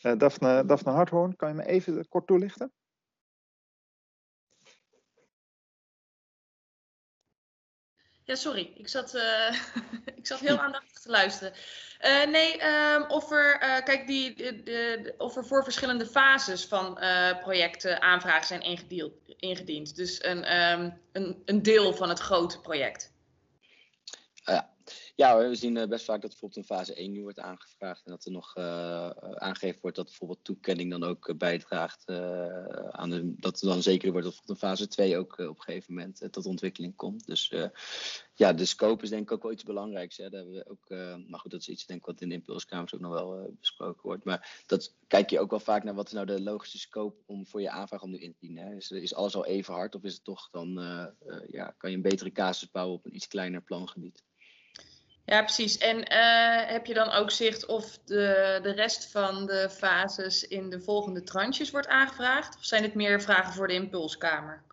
[0.00, 2.72] Daphne, Daphne Harthoorn, kan je me even kort toelichten?
[8.26, 8.72] Ja, sorry.
[8.74, 9.52] Ik zat, uh,
[10.20, 11.52] ik zat heel aandachtig te luisteren.
[12.00, 16.64] Uh, nee, um, of, er, uh, kijk, die, de, de, of er voor verschillende fases
[16.64, 16.94] van
[17.40, 18.80] projecten aanvragen zijn
[19.38, 19.96] ingediend.
[19.96, 23.15] Dus een, um, een, een deel van het grote project.
[25.16, 28.10] Ja, we zien eh, best vaak dat bijvoorbeeld een fase 1 nu wordt aangevraagd en
[28.10, 32.08] dat er nog uh, aangegeven wordt dat bijvoorbeeld toekenning dan ook bijdraagt
[32.90, 35.94] aan de, dat er dan zeker wordt dat een fase 2 ook op een gegeven
[35.94, 37.26] moment tot ontwikkeling komt.
[37.26, 37.54] Dus
[38.34, 40.16] ja, de scope is denk ik ook wel iets belangrijks.
[40.16, 40.22] Hè.
[40.22, 40.88] Hebben we ook,
[41.28, 44.02] maar goed, dat is iets denk ik wat in de impulskamers ook nog wel besproken
[44.02, 44.24] wordt.
[44.24, 47.46] Maar dat kijk je ook wel vaak naar wat is nou de logische scope om
[47.46, 48.76] voor je aanvraag om nu in te dienen.
[48.76, 50.68] Is, is alles al even hard of is het toch dan,
[51.48, 54.24] ja, kan je een betere casus bouwen op een iets kleiner plangebied?
[55.26, 55.78] Ja, precies.
[55.78, 60.70] En uh, heb je dan ook zicht of de, de rest van de fases in
[60.70, 62.56] de volgende tranches wordt aangevraagd?
[62.56, 64.64] Of zijn het meer vragen voor de impulskamer?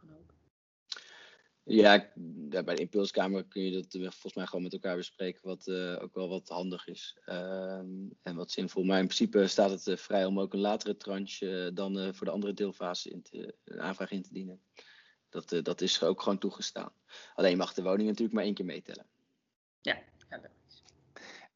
[1.66, 6.02] Ja, bij de impulskamer kun je dat volgens mij gewoon met elkaar bespreken, wat uh,
[6.02, 7.80] ook wel wat handig is uh,
[8.22, 8.84] en wat zinvol.
[8.84, 12.32] Maar in principe staat het uh, vrij om ook een latere tranche dan voor de
[12.32, 14.62] andere deelfase in te, een aanvraag in te dienen.
[15.30, 16.94] Dat, dat is ook gewoon toegestaan.
[17.36, 19.06] Alleen mag de woning natuurlijk maar één keer meetellen.
[19.82, 20.02] Ja,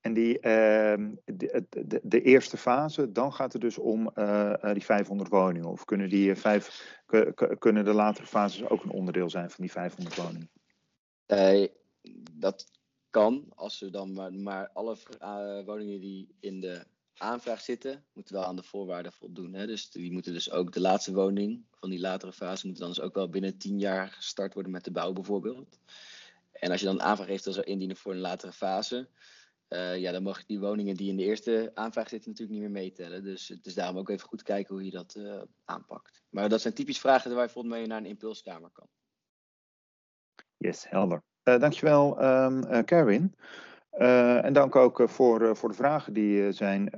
[0.08, 4.86] en die, uh, de, de, de, eerste fase, dan gaat het dus om uh, die
[4.86, 5.70] 500 woningen.
[5.70, 6.98] Of kunnen, die vijf,
[7.60, 10.50] kunnen de latere fases ook een onderdeel zijn van die 500 woningen?
[12.32, 12.66] Dat
[13.10, 14.98] kan, als we dan maar, alle
[15.66, 16.86] woningen die in de
[17.18, 19.54] aanvraag zitten, moeten wel aan de voorwaarden voldoen.
[19.54, 19.68] Hè?
[19.68, 23.02] Dus die moeten dus ook de laatste woning van die latere fase, moet dan dus
[23.02, 25.80] ook wel binnen 10 jaar gestart worden met de bouw bijvoorbeeld.
[26.52, 29.10] En als je dan een aanvraag heeft, dan zou indienen voor een latere fase,
[29.70, 32.82] uh, ja, dan mag die woningen die in de eerste aanvraag zitten natuurlijk niet meer
[32.82, 33.24] meetellen.
[33.24, 36.24] Dus het is daarom ook even goed kijken hoe je dat uh, aanpakt.
[36.30, 38.88] Maar dat zijn typisch vragen waar je volgens naar een impulskamer kan.
[40.58, 41.24] Yes, helder.
[41.44, 43.36] Dankjewel, um, Kerwin.
[43.90, 46.90] en dank ook voor, voor de vragen die zijn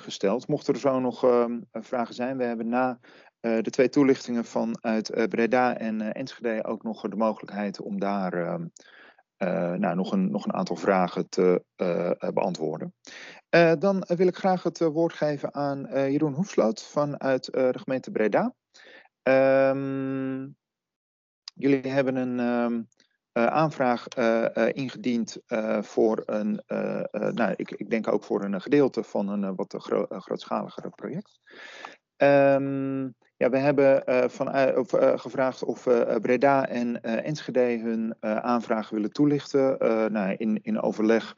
[0.00, 0.48] gesteld.
[0.48, 2.98] Mochten er zo nog ehm, vragen zijn, we hebben na
[3.40, 8.66] de twee toelichtingen vanuit Breda en Enschede ook nog de mogelijkheid om daar ehm,
[9.78, 12.94] nou, nog, een, nog een aantal vragen te uh, beantwoorden.
[13.56, 18.54] Uh, dan wil ik graag het woord geven aan Jeroen Hoefsloot vanuit de gemeente Breda.
[19.22, 20.56] Um,
[21.54, 22.88] jullie hebben een um,
[23.32, 24.08] aanvraag
[24.72, 25.38] ingediend
[25.80, 26.62] voor een,
[27.34, 31.40] nou, ik, ik, denk ook voor een gedeelte van een wat gro grootschaliger project.
[32.16, 33.14] Um,
[33.50, 35.82] we hebben uh, van, uh, of, uh, gevraagd of
[36.20, 39.76] Breda en Enschede hun aanvragen willen toelichten.
[40.12, 41.36] nou, in, in overleg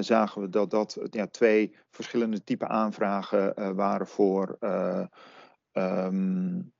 [0.00, 4.58] zagen we dat dat ja, twee verschillende type aanvragen waren voor
[5.72, 6.72] um,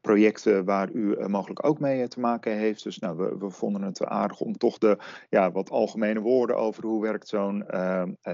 [0.00, 2.82] projecten waar u mogelijk ook mee te maken heeft.
[2.82, 4.98] Dus nou, we, we, vonden het aardig om toch de
[5.30, 7.66] ja, wat algemene woorden over hoe werkt zo'n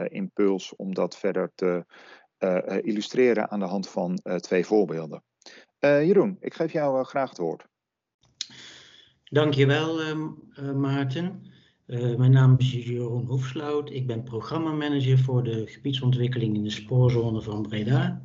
[0.08, 1.84] impuls, om dat verder te
[2.82, 5.22] illustreren aan de hand van uh, twee voorbeelden.
[5.78, 7.66] Jeroen, ik geef jou graag het woord.
[9.24, 10.16] Dankjewel,
[10.74, 11.42] Maarten.
[11.86, 13.90] mijn naam is Jeroen Hoefsloot.
[13.90, 18.22] Ik ben programmamanager voor de gebiedsontwikkeling in de spoorzone van Breda.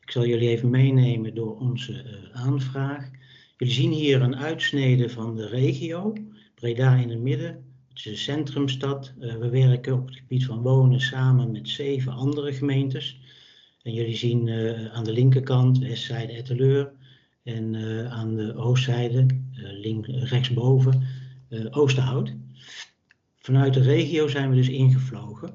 [0.00, 3.10] Ik zal jullie even meenemen door onze aanvraag.
[3.56, 6.12] Jullie zien hier een uitsnede van de regio.
[6.54, 7.64] Breda in het midden.
[7.88, 9.14] Het is een centrumstad.
[9.18, 13.20] we werken op het gebied van wonen samen met zeven andere gemeentes.
[13.82, 14.50] En jullie zien
[14.92, 16.92] aan de linkerkant westzijde Etteleur
[17.42, 17.76] en
[18.10, 21.02] aan de oostzijde, link, rechtsboven,
[21.70, 22.34] Oosterhout.
[23.36, 25.54] Vanuit de regio zijn we dus ingevlogen.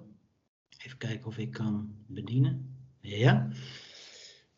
[0.86, 2.76] Even kijken of ik kan bedienen.
[3.02, 3.50] Ja.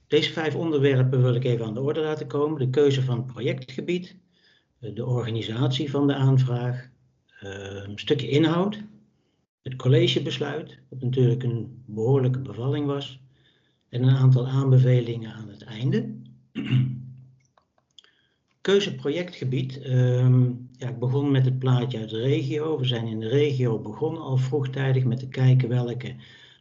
[0.08, 2.60] Deze vijf onderwerpen wil ik even aan de orde laten komen.
[2.60, 4.16] De keuze van het projectgebied,
[4.80, 6.90] eh, de organisatie van de aanvraag,
[7.40, 8.84] eh, een stukje inhoud,
[9.62, 13.20] het collegebesluit, wat natuurlijk een behoorlijke bevalling was,
[13.90, 16.16] en een aantal aanbevelingen aan het einde.
[18.62, 19.82] Keuze projectgebied.
[19.82, 22.78] Ehm, ja, ik begon met het plaatje uit de regio.
[22.78, 26.16] We zijn in de regio begonnen al vroegtijdig met te kijken welke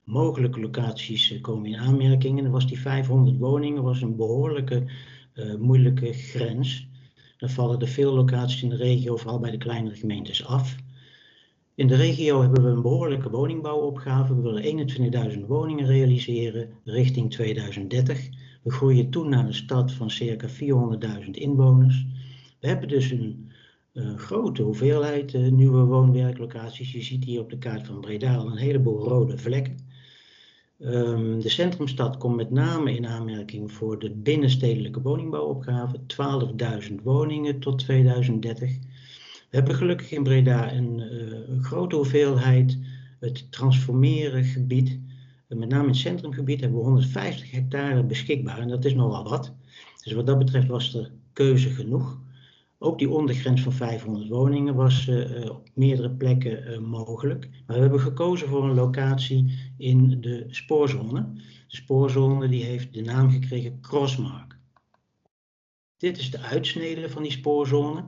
[0.04, 2.38] mogelijke locaties eh, komen in aanmerking.
[2.38, 4.84] En was die 500 woningen was een behoorlijke
[5.34, 6.88] uh, moeilijke grens.
[7.38, 10.76] Dan vallen er veel locaties in de regio, vooral bij de kleinere gemeentes, af.
[11.76, 14.34] In de regio hebben we een behoorlijke woningbouwopgave.
[14.34, 18.28] We willen 21.000 woningen realiseren richting 2030.
[18.62, 22.06] We groeien toen naar een stad van circa 400.000 inwoners.
[22.60, 23.50] We hebben dus een
[23.92, 26.92] uh, grote hoeveelheid uh, nieuwe woonwerklocaties.
[26.92, 29.76] Je ziet hier op de kaart van Breda al een heleboel rode vlekken.
[30.78, 36.00] Um, de centrumstad komt met name in aanmerking voor de binnenstedelijke woningbouwopgave,
[36.88, 38.78] 12.000 woningen tot 2030.
[39.56, 40.98] We hebben gelukkig in Breda een,
[41.50, 42.78] een grote hoeveelheid
[43.20, 45.00] het transformeren gebied.
[45.48, 49.28] Uh, met name in het centrumgebied hebben we 150 hectare beschikbaar en dat is nogal
[49.28, 49.54] wat.
[50.02, 52.20] Dus wat dat betreft was er keuze genoeg.
[52.78, 57.48] Ook die ondergrens van 500 woningen was uh, op meerdere plekken mogelijk.
[57.66, 61.32] Maar we hebben gekozen voor een locatie in de spoorzone.
[61.68, 64.58] De spoorzone die heeft de naam gekregen Crossmark.
[65.96, 68.04] Dit is de uitsnede van die spoorzone.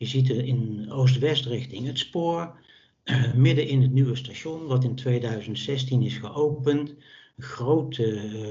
[0.00, 2.58] Je ziet er in oost-west richting het spoor.
[3.04, 6.88] Uh, midden in het nieuwe station, wat in 2016 is geopend.
[7.36, 8.00] Een groot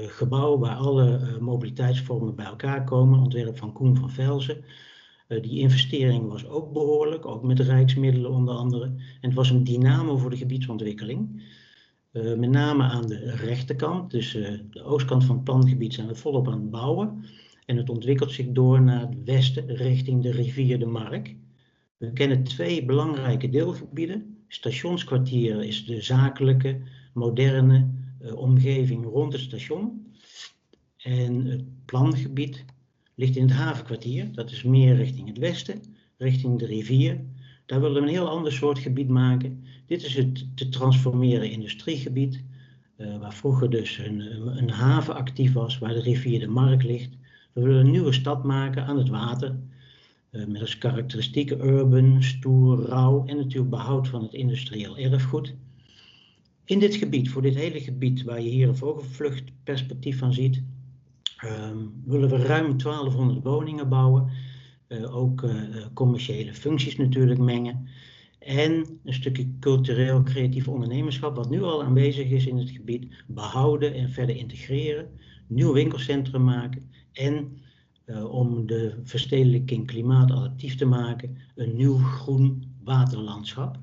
[0.06, 3.18] gebouw waar alle mobiliteitsvormen bij elkaar komen.
[3.18, 4.64] Ontwerp van Koen van Velzen.
[5.28, 8.84] Die investering was ook behoorlijk, ook met rijksmiddelen onder andere.
[8.84, 11.42] En het was een dynamo voor de gebiedsontwikkeling.
[12.12, 16.48] Met name aan de rechterkant, dus uh, de oostkant van het plangebied zijn we volop
[16.48, 17.24] aan het bouwen.
[17.66, 21.36] En het ontwikkelt zich door naar het westen, richting de rivier de Mark.
[22.00, 24.36] We kennen twee belangrijke deelgebieden.
[24.48, 26.80] Stationskwartier is de zakelijke,
[27.12, 27.90] moderne
[28.34, 30.06] omgeving rond het station.
[30.96, 32.64] En het plangebied
[33.14, 34.32] ligt in het havenkwartier.
[34.32, 35.82] Dat is meer richting het westen,
[36.16, 37.20] richting de rivier.
[37.66, 39.64] Daar willen we een heel ander soort gebied maken.
[39.86, 42.42] Dit is het te transformeren industriegebied,
[42.96, 44.20] uh, waar vroeger dus een,
[44.58, 47.16] een, haven actief was, waar de rivier de Mark ligt.
[47.52, 49.58] We willen een nieuwe stad maken aan het water,
[50.30, 55.54] met als karakteristieken urban, stoer, rauw en natuurlijk behoud van het industrieel erfgoed.
[56.64, 60.62] In dit gebied, voor dit hele gebied waar je hier een vogelvluchtperspectief van ziet,
[61.44, 64.30] um, willen we ruim 1200 woningen bouwen.
[64.88, 65.52] Uh, ook uh,
[65.94, 67.88] commerciële functies natuurlijk mengen.
[68.38, 73.94] En een stukje cultureel creatief ondernemerschap, wat nu al aanwezig is in het gebied, behouden
[73.94, 75.10] en verder integreren.
[75.46, 77.58] Nieuw winkelcentrum maken en
[78.30, 83.78] om de verstedelijking klimaatadaptief te maken, een nieuw groen waterlandschap.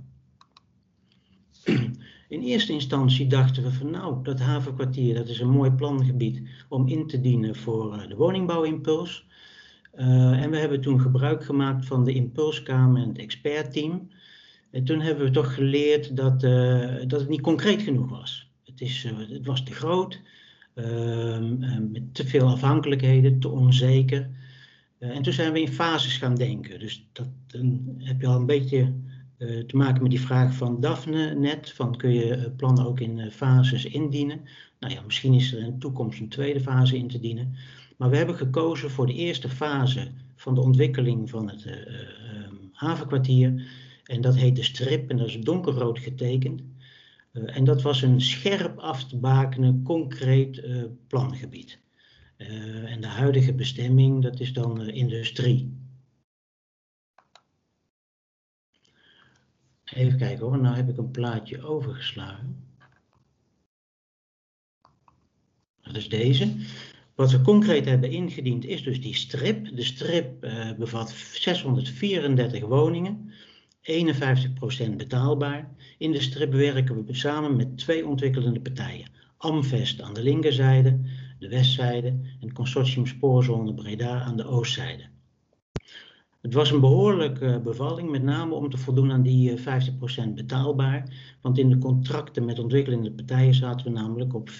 [2.29, 6.87] In eerste instantie dachten we van nou, dat havenkwartier dat is een mooi plangebied om
[6.87, 9.25] in te dienen voor uh, de woningbouwimpuls.
[9.95, 14.09] Uh, en we hebben toen gebruik gemaakt van de impulskamer en het expertteam.
[14.71, 16.41] En toen hebben we toch geleerd dat,
[17.09, 18.51] dat het niet concreet genoeg was.
[18.65, 20.21] Het, is, het was te groot,
[21.89, 24.29] met te veel afhankelijkheden, te onzeker.
[24.99, 26.79] en toen zijn we in fases gaan denken.
[26.79, 28.93] Dus dat, dan heb je al een beetje
[29.37, 32.99] uh, te maken met die vraag van Daphne net, van kun je eh, plannen ook
[32.99, 34.41] in fases indienen?
[34.79, 37.55] Nou ja, misschien is er in de toekomst een tweede fase in te dienen.
[37.97, 43.67] Maar we hebben gekozen voor de eerste fase van de ontwikkeling van het um, havenkwartier.
[44.03, 46.61] En dat heet de strip en dat is donkerrood getekend.
[47.45, 50.67] En dat was een scherp af te bakenen, concreet
[51.07, 51.79] plangebied.
[52.37, 55.75] en de huidige bestemming, dat is dan industrie.
[59.83, 62.65] Even kijken hoor, nou heb ik een plaatje overgeslagen.
[65.81, 66.55] Dat is deze.
[67.15, 69.75] Wat we concreet hebben ingediend is dus die strip.
[69.75, 70.39] De strip
[70.77, 73.31] bevat 634 woningen,
[73.87, 75.75] 51% betaalbaar.
[75.97, 79.09] In de strip werken we samen met twee ontwikkelende partijen.
[79.37, 80.99] Amvest aan de linkerzijde,
[81.39, 85.03] de westzijde en consortium Spoorzone Breda aan de oostzijde.
[86.41, 91.35] Het was een behoorlijke bevalling, met name om te voldoen aan die 50% eh, betaalbaar.
[91.41, 94.53] Want in de contracten met ontwikkelende partijen zaten we namelijk op 34%.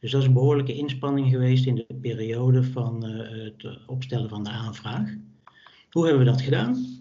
[0.00, 4.50] Dus dat is een behoorlijke inspanning geweest in de periode van het opstellen van de
[4.50, 5.14] aanvraag.
[5.90, 6.99] Hoe hebben we dat gedaan?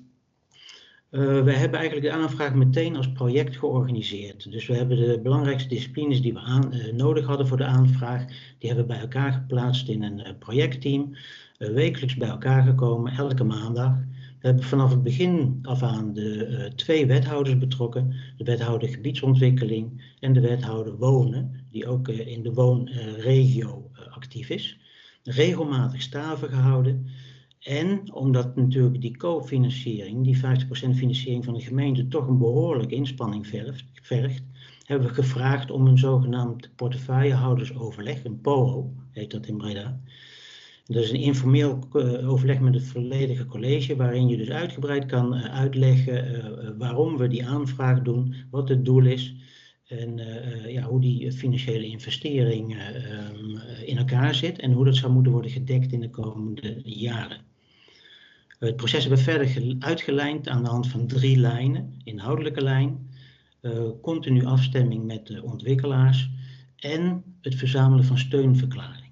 [1.12, 4.51] Uh, we hebben eigenlijk de aanvraag meteen als project georganiseerd.
[4.51, 8.26] Dus we hebben de belangrijkste disciplines die we uh, nodig hadden voor de aanvraag,
[8.57, 11.16] die hebben bij elkaar geplaatst in een uh, projectteam.
[11.57, 13.97] wekelijks bij elkaar gekomen, elke maandag.
[14.39, 18.16] We hebben vanaf het begin af aan de twee wethouders betrokken.
[18.38, 24.80] De wethouder gebiedsontwikkeling en de wethouder wonen, die ook in de woonregio actief is.
[25.24, 27.07] Regelmatig staven gehouden.
[27.60, 30.39] En omdat natuurlijk die cofinanciering, die 50%
[30.95, 33.47] financiering van de gemeente, toch een behoorlijke inspanning
[34.01, 34.43] vergt,
[34.86, 39.99] hebben we gevraagd om een zogenaamd portefeuillehoudersoverleg, een POO heet dat in Breda.
[40.86, 45.36] Dat is een informeel uh, overleg met het volledige college, waarin je dus uitgebreid kan
[45.36, 49.36] uh, uitleggen uh, waarom we die aanvraag doen, wat het doel is
[49.90, 50.18] en
[50.68, 55.52] ja, hoe die financiële investering ehm, in elkaar zit en hoe dat zou moeten worden
[55.52, 57.42] gedekt in de komende jaren.
[58.60, 61.94] Het proces hebben we verder uitgelijnd aan de hand van drie lijnen.
[62.04, 63.10] Inhoudelijke lijn,
[63.62, 66.30] uh, continu afstemming met de ontwikkelaars
[66.76, 69.12] en het verzamelen van steunverklaringen.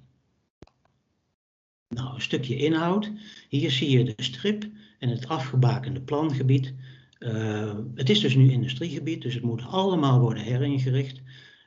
[1.90, 3.12] Nou, een stukje inhoud.
[3.50, 4.68] Hier zie je de strip
[5.00, 6.74] en het afgebakende plangebied.
[7.20, 11.22] Uh, het is dus nu industriegebied, dus het moet allemaal worden heringericht.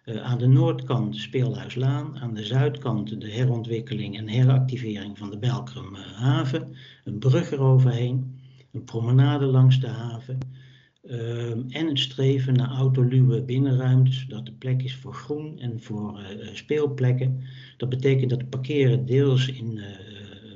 [0.05, 5.95] Uh, aan de noordkant Speelhuislaan, aan de zuidkant de herontwikkeling en heractivering van de Belkrum
[5.95, 8.41] uh, haven, een brug eroverheen,
[8.73, 10.39] een promenade langs de haven
[11.69, 16.21] en het streven naar autoluwe binnenruimtes, zodat er plek is voor groen en voor
[16.53, 17.43] speelplekken.
[17.77, 19.81] Dat betekent dat parkeren deels in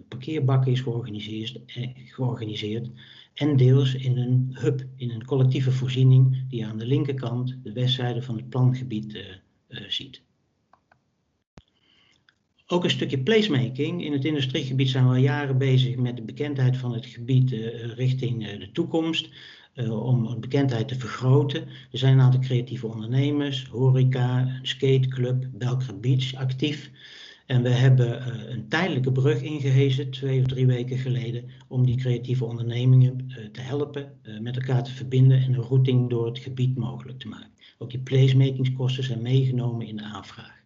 [0.08, 1.60] parkeerbakken is georganiseerd,
[1.94, 2.90] georganiseerd
[3.34, 8.22] en deels in een hub, in een collectieve voorziening die aan de linkerkant, de westzijde
[8.22, 9.22] van het plangebied, uh,
[9.68, 10.22] uh, ziet.
[12.66, 14.04] Ook een stukje placemaking.
[14.04, 17.84] In het industriegebied zijn we al jaren bezig met de bekendheid van het gebied uh,
[17.84, 19.28] richting de toekomst.
[19.88, 21.68] om de bekendheid te vergroten.
[21.92, 26.90] Er zijn een aantal creatieve ondernemers, horeca, skateclub, Belgrade Beach actief.
[27.46, 31.96] En we hebben uh, een tijdelijke brug ingehezen, twee of drie weken geleden, om die
[31.96, 36.38] creatieve ondernemingen uh, te helpen, uh, met elkaar te verbinden en een routing door het
[36.38, 37.50] gebied mogelijk te maken.
[37.78, 40.62] Ook die placemakingskosten zijn meegenomen in de aanvraag.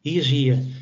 [0.00, 0.80] Hier zie je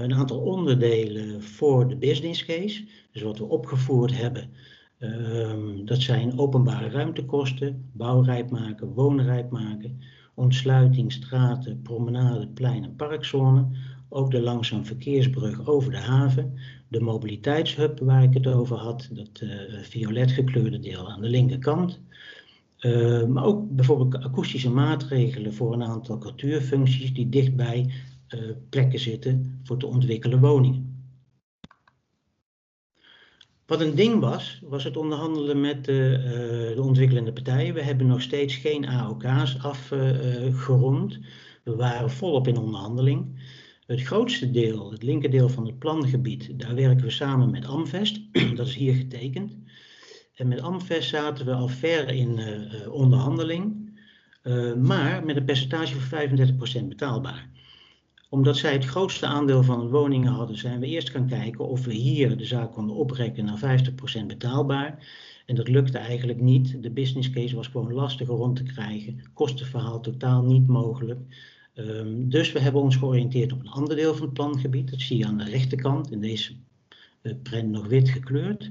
[0.00, 2.84] een aantal onderdelen voor de business case.
[3.12, 4.50] Dus wat we opgevoerd hebben,
[4.98, 10.00] um, dat zijn openbare ruimtekosten, bouwrijp maken, woonrijp maken,
[10.38, 13.72] ontsluiting, straten, promenade, plein en.
[14.08, 16.52] Ook de langzaam verkeersbrug over de haven.
[16.88, 19.50] De mobiliteitshub waar ik het over had, dat uh,
[19.82, 22.00] violet gekleurde deel aan de linkerkant.
[22.80, 27.90] Uh, maar ook bijvoorbeeld akoestische maatregelen voor een aantal cultuurfuncties die dichtbij
[28.34, 30.87] uh, plekken zitten voor te ontwikkelen woningen.
[33.68, 37.74] Wat een ding was, was het onderhandelen met de, uh, de ontwikkelende partijen.
[37.74, 41.18] We hebben nog steeds geen AOK's afgerond.
[41.64, 43.40] We waren volop in onderhandeling.
[43.86, 48.20] Het grootste deel, het linkerdeel van het plangebied, daar werken we samen met Amvest.
[48.56, 49.56] Dat is hier getekend.
[50.34, 53.90] En met Amvest zaten we al ver in uh, onderhandeling,
[54.76, 56.28] maar met een percentage van
[56.84, 57.48] 35% betaalbaar
[58.28, 61.84] omdat zij het grootste aandeel van de woningen hadden, zijn we eerst gaan kijken of
[61.84, 63.80] we hier de zaak konden oprekken naar
[64.22, 65.06] 50% betaalbaar.
[65.46, 66.82] En dat lukte eigenlijk niet.
[66.82, 69.20] De business case was gewoon lastiger rond te krijgen.
[69.34, 71.20] Kostenverhaal totaal niet mogelijk.
[71.74, 74.90] Um, dus we hebben ons georiënteerd op een ander deel van het plangebied.
[74.90, 76.52] Dat zie je aan de rechterkant, in deze
[77.22, 78.70] uh, prent nog wit gekleurd.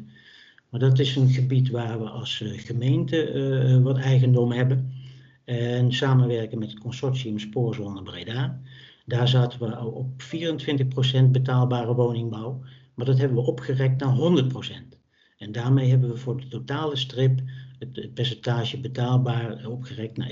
[0.69, 4.93] Maar dat is een gebied waar we als uh, gemeente uh, wat eigendom hebben.
[5.43, 8.61] En samenwerken met het consortium Spoorzone Breda.
[9.07, 14.97] Daar zaten we op 24% betaalbare woningbouw, maar dat hebben we opgerekt naar 100%.
[15.37, 17.41] En daarmee hebben we voor de totale strip
[17.79, 20.31] het, percentage betaalbaar opgerekt naar 51%.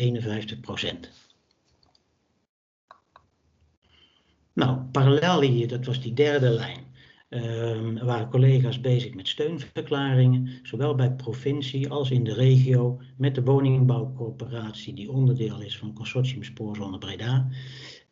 [4.53, 6.83] Nou, parallel hier, dat was die derde lijn,
[7.29, 13.43] uh, waren collega's bezig met steunverklaringen, zowel bij provincie als in de regio, met de
[13.43, 17.47] woningbouwcorporatie die onderdeel is van Consortium Spoorzone Breda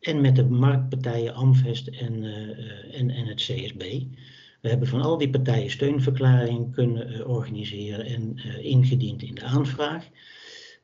[0.06, 4.02] en met de marktpartijen Amvest en, uh, en, en het CSB.
[4.60, 10.08] We hebben van al die partijen steunverklaringen kunnen uh, organiseren en ingediend in de aanvraag.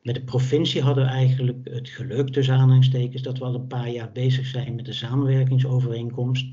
[0.01, 3.89] Met de provincie hadden we eigenlijk het geluk tussen aanhalingstekens dat we al een paar
[3.89, 6.45] jaar bezig zijn met de samenwerkingsovereenkomst.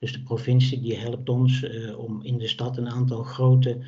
[0.00, 1.66] Dus de provincie die helpt ons
[1.96, 3.78] om in de stad een aantal grote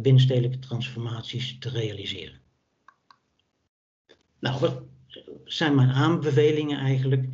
[0.00, 2.40] binnenstedelijke transformaties te realiseren.
[4.38, 4.82] Nou, wat
[5.44, 7.26] zijn mijn aanbevelingen eigenlijk?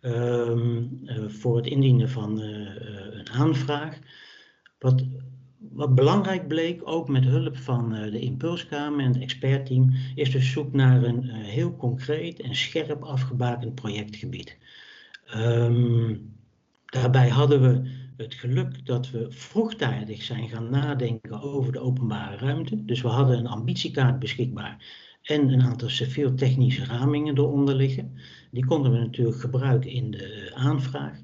[0.00, 0.84] Ehm,
[1.28, 3.98] voor het indienen van een aanvraag.
[4.78, 5.04] Wat,
[5.58, 10.72] wat belangrijk bleek, ook met hulp van de Impulskamer en het expertteam, is de zoek
[10.72, 14.58] naar een heel concreet en scherp afgebakend projectgebied.
[15.26, 16.16] Ehm,
[16.86, 22.84] daarbij hadden we het geluk dat we vroegtijdig zijn gaan nadenken over de openbare ruimte.
[22.84, 24.84] Dus we hadden een ambitiekaart beschikbaar
[25.28, 28.12] en een aantal civiel-technische ramingen eronder liggen.
[28.50, 31.18] Die konden we natuurlijk gebruiken in de aanvraag.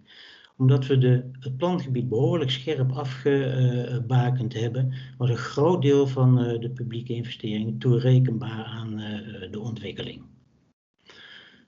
[0.57, 6.61] Omdat we de, het plangebied behoorlijk scherp afgebakend hebben, was een groot deel van eh,
[6.61, 10.23] de publieke investeringen toerekenbaar aan eh, de ontwikkeling.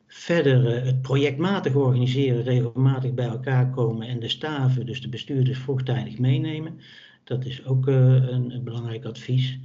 [0.06, 5.58] Verder eh, het projectmatig organiseren, regelmatig bij elkaar komen en de staven, dus de bestuurders,
[5.58, 6.80] vroegtijdig meenemen.
[7.24, 9.58] Dat is ook een belangrijk advies.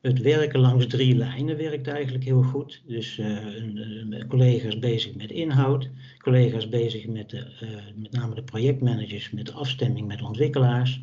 [0.00, 2.82] Het werken langs drie lijnen werkt eigenlijk heel goed.
[2.86, 9.30] Dus uh, collega's bezig met inhoud, collega's bezig met, de, uh, met name de projectmanagers,
[9.30, 11.00] met de afstemming met ontwikkelaars.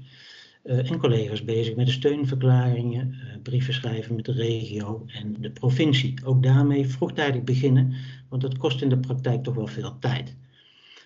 [0.64, 6.14] Uh, en collega's bezig met de steunverklaringen, brieven schrijven met de regio en de provincie.
[6.26, 7.94] Ook daarmee vroegtijdig beginnen,
[8.30, 10.36] want dat kost in de praktijk toch wel veel tijd.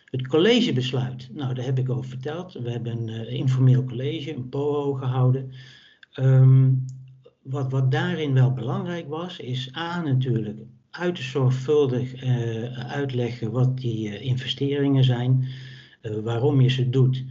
[0.05, 2.53] Het collegebesluit, nou daar heb ik over verteld.
[2.53, 5.51] We hebben een informeel college, een POO gehouden.
[6.19, 6.85] Um,
[7.49, 10.57] wat, wat daarin wel belangrijk was, is A natuurlijk
[10.89, 15.47] uiterst zorgvuldig uh, uitleggen wat die uh, investeringen zijn,
[16.01, 17.23] uh, waarom je ze doet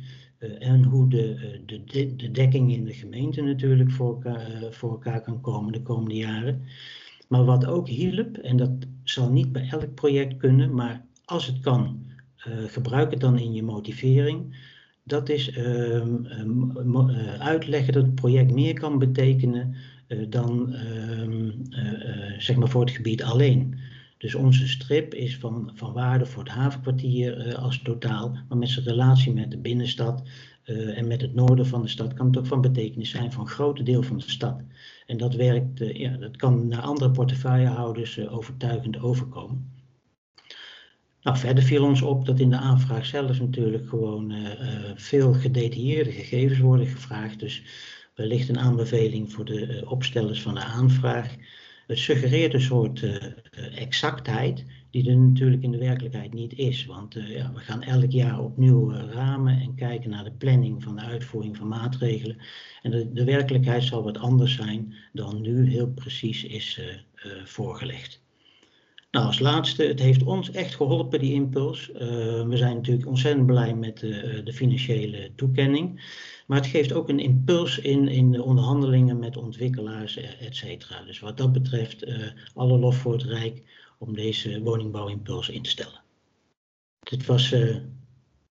[0.59, 5.41] en hoe de, de, de dekking in de gemeente natuurlijk voor elkaar, voor elkaar kan
[5.41, 6.63] komen de komende jaren.
[7.29, 8.71] Maar wat ook hielp, en dat
[9.05, 12.05] zal niet bij elk project kunnen, maar als het kan,
[12.67, 14.57] gebruik het dan in je motivering.
[15.03, 16.15] Dat is ehm,
[17.39, 19.79] uitleggen dat het project meer kan betekenen eh,
[20.29, 23.79] dan ehm, eh, eh, zeg maar voor het gebied alleen.
[24.19, 28.87] Dus onze strip is van, van waarde voor het havenkwartier als totaal, maar met zijn
[28.87, 30.23] relatie met de binnenstad
[30.65, 33.49] en met het noorden van de stad kan het ook van betekenis zijn voor een
[33.49, 34.61] groot deel van de stad.
[35.07, 39.71] En dat werkt, ja, dat kan naar andere portefeuillehouders overtuigend overkomen.
[41.23, 44.33] Nou, verder viel ons op dat in de aanvraag zelf natuurlijk gewoon
[44.95, 47.41] veel gedetailleerde gegevens worden gevraagd.
[47.41, 47.63] Dus
[48.17, 51.35] wellicht een aanbeveling voor de uh, opstellers van de aanvraag.
[51.87, 53.15] Het suggereert een soort uh,
[53.75, 56.87] exactheid die er natuurlijk in de werkelijkheid niet is.
[56.87, 61.03] Want ja, we gaan elk jaar opnieuw ramen en kijken naar de planning van de
[61.03, 62.37] uitvoering van maatregelen.
[62.83, 66.81] En de, de werkelijkheid zal wat anders zijn dan nu heel precies is
[67.45, 68.26] voorgelegd.
[69.17, 71.91] Nou, als laatste, het heeft ons echt geholpen, die impuls.
[71.91, 71.99] Uh,
[72.49, 76.15] we zijn natuurlijk ontzettend blij met de, de financiële toekenning.
[76.47, 81.05] Maar het geeft ook een impuls in, in de onderhandelingen met ontwikkelaars, et cetera.
[81.05, 82.07] Dus wat dat betreft,
[82.55, 83.63] alle lof voor het Rijk
[83.99, 86.01] om deze woningbouwimpuls in te stellen.
[86.99, 87.83] Dit was de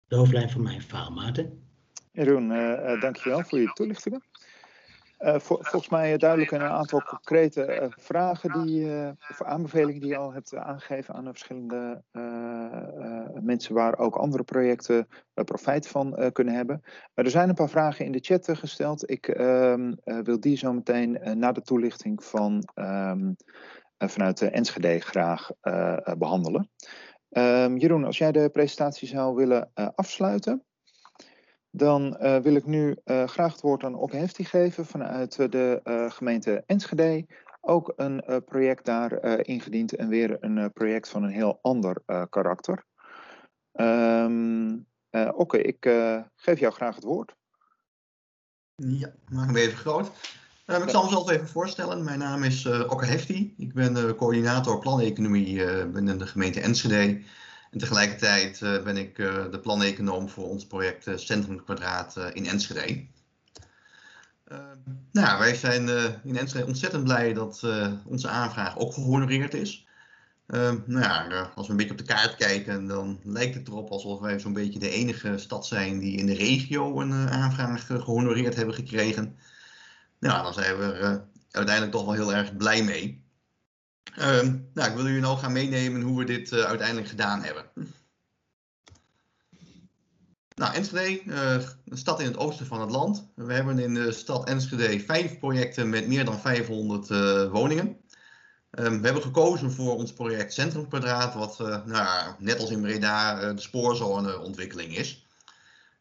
[0.07, 1.61] hoofdlijn van mijn verhaal, Maarten.
[2.11, 2.47] Jeroen,
[2.99, 4.23] dankjewel voor je toelichtingen.
[5.23, 8.87] Uh, volgens mij duidelijk een aantal concrete uh, vragen die,
[9.29, 12.03] of aanbevelingen die je al hebt aangegeven aan de verschillende
[13.41, 16.81] mensen waar ook andere projecten profijt van kunnen hebben.
[17.13, 19.09] er zijn een paar vragen in de chat gesteld.
[19.09, 23.35] Ik ehm, wil die zo meteen na de toelichting van, um,
[23.97, 25.49] vanuit de Enschede graag
[26.17, 26.69] behandelen.
[27.29, 30.63] Um, Jeroen, als jij de presentatie zou willen afsluiten.
[31.75, 35.79] Dan uh, wil ik nu uh, graag het woord aan Okke Hefti geven vanuit de
[35.83, 37.25] uh, gemeente Enschede.
[37.61, 42.85] Ook een project daar ingediend en weer een project van een heel ander karakter.
[43.71, 44.87] Um,
[45.51, 45.77] ik
[46.35, 47.35] geef jou graag het woord.
[48.75, 50.11] Ja, maak hem even groot.
[50.65, 52.03] ik zal mezelf even voorstellen.
[52.03, 53.53] Mijn naam is Okke Hefti.
[53.57, 57.21] Ik ben coördinator planeconomie binnen de gemeente Enschede.
[57.73, 62.45] En tegelijkertijd uh, ben ik uh, de planeconoom voor ons project uh, Centrum Kwadraat in
[62.45, 63.05] Enschede.
[65.11, 65.87] nou, wij zijn
[66.23, 67.63] in Enschede ontzettend blij dat
[68.05, 69.87] onze aanvraag ook gehonoreerd is.
[70.47, 74.19] nou ja, als we een beetje op de kaart kijken, dan lijkt het erop alsof
[74.19, 78.75] wij zo'n beetje de enige stad zijn die in de regio een aanvraag gehonoreerd hebben
[78.75, 79.37] gekregen.
[80.19, 83.22] Nou, dan zijn we er uiteindelijk toch wel heel erg blij mee.
[84.19, 87.65] Uh, nou, ik wil jullie nou gaan meenemen hoe we dit uh, uiteindelijk gedaan hebben.
[90.55, 91.53] Nou, Enschede, uh,
[91.85, 93.31] een stad in het oosten van het land.
[93.35, 97.87] We hebben in de stad Enschede vijf projecten met meer dan 500 uh, woningen.
[98.71, 103.53] Um, we hebben gekozen voor ons project Centrum Kwadraat, wat nou, net als in Breda
[103.53, 105.27] de spoorzoneontwikkeling is.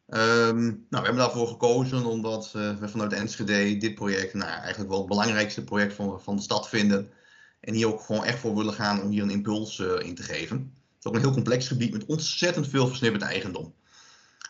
[0.07, 4.99] Um, nou, we hebben daarvoor gekozen omdat we vanuit Enschede dit project nou, eigenlijk wel
[4.99, 7.11] het belangrijkste project van de stad vinden.
[7.63, 10.23] En hier ook gewoon echt voor willen gaan om hier een impuls uh, in te
[10.23, 10.73] geven.
[10.99, 13.73] is ook een heel complex gebied met ontzettend veel versnipperd eigendom.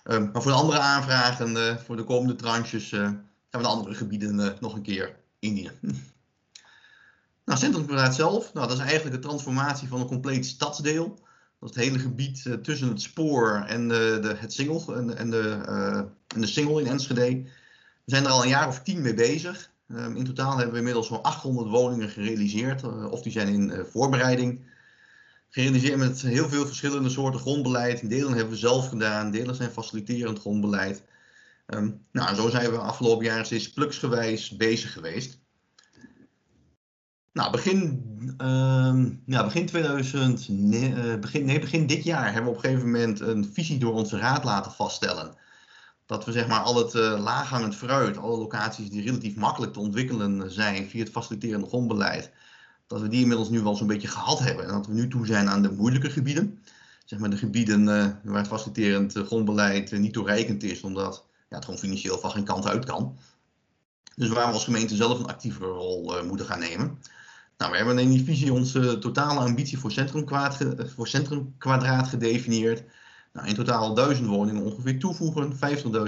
[0.04, 4.58] Ehm, maar voor de andere aanvragen, voor de komende tranches, gaan we de andere gebieden
[4.60, 5.74] nog een keer indienen.
[7.46, 11.08] Nou, zelf, nou, dat is eigenlijk de transformatie van een compleet stadsdeel.
[11.60, 15.62] Dat is het hele gebied tussen het spoor en de, het single en, en, de,
[16.28, 17.44] en de single in Enschede.
[17.44, 17.50] We
[18.06, 19.72] zijn er al een jaar of tien mee bezig.
[19.88, 23.86] Um, in totaal hebben we inmiddels zo'n 800 woningen gerealiseerd, uh, of die zijn in
[23.86, 24.66] voorbereiding.
[25.50, 28.10] Gerealiseerd met heel veel verschillende soorten grondbeleid.
[28.10, 31.04] Delen hebben we zelf gedaan, delen zijn faciliterend grondbeleid.
[31.68, 35.42] Um, nou, zo zijn we afgelopen jaren steeds pluksgewijs bezig geweest.
[37.34, 38.04] Nou, begin,
[38.42, 42.70] uh, ja, begin 2000, nee, uh, begin, nee, begin dit jaar hebben we op een
[42.70, 45.36] gegeven moment een visie door onze raad laten vaststellen.
[46.06, 49.80] Dat we zeg maar al het uh, laaghangend fruit, alle locaties die relatief makkelijk te
[49.80, 52.32] ontwikkelen zijn via het faciliterende grondbeleid,
[52.88, 54.66] dat we die inmiddels nu wel zo'n beetje gehad hebben.
[54.66, 56.60] En dat we nu toe zijn aan de moeilijke gebieden.
[57.06, 61.66] Zeg maar de gebieden uh, waar het faciliterend grondbeleid niet toereikend is, omdat ja, het
[61.66, 63.18] gewoon financieel van geen kant uit kan.
[64.16, 67.00] Dus waar we als gemeente zelf een actievere rol moeten gaan nemen.
[67.58, 69.94] Nou, we hebben in die visie onze totale ambitie voor
[70.96, 72.84] voor centrumkwadraat gedefinieerd.
[73.34, 75.58] Nou, in totaal 1000 woningen ongeveer toevoegen, 50.000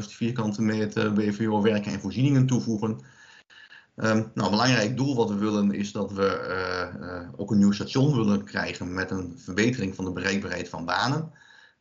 [0.09, 2.89] vierkante meter BVO werken en voorzieningen toevoegen.
[2.89, 7.57] Um, nou, een belangrijk doel wat we willen is dat we uh, uh, ook een
[7.57, 11.32] nieuw station willen krijgen met een verbetering van de bereikbaarheid van banen.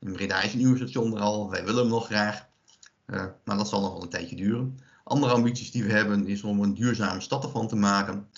[0.01, 2.47] In Breda is een nieuw station er al, wij willen hem nog graag,
[3.07, 4.79] uh, maar dat zal nog wel een tijdje duren.
[5.05, 8.29] Andere ambities die we hebben is om een duurzame stad ervan te maken.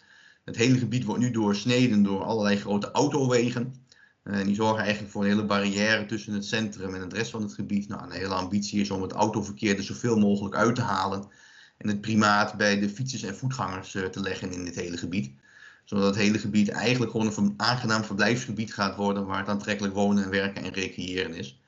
[0.45, 3.86] Het hele gebied wordt nu doorsneden door allerlei grote autowegen.
[4.27, 7.43] Uh, die zorgen eigenlijk voor een hele barrière tussen het centrum en het rest van
[7.43, 7.89] het gebied.
[7.89, 11.29] Nou, een hele ambitie is om het autoverkeer er zoveel mogelijk uit te halen.
[11.77, 15.31] En het primaat bij de fietsers en voetgangers uh, te leggen in dit hele gebied.
[15.85, 19.27] Zodat het hele gebied eigenlijk gewoon een aangenaam verblijfsgebied gaat worden.
[19.27, 21.61] Waar het aantrekkelijk wonen en werken en recreëren is.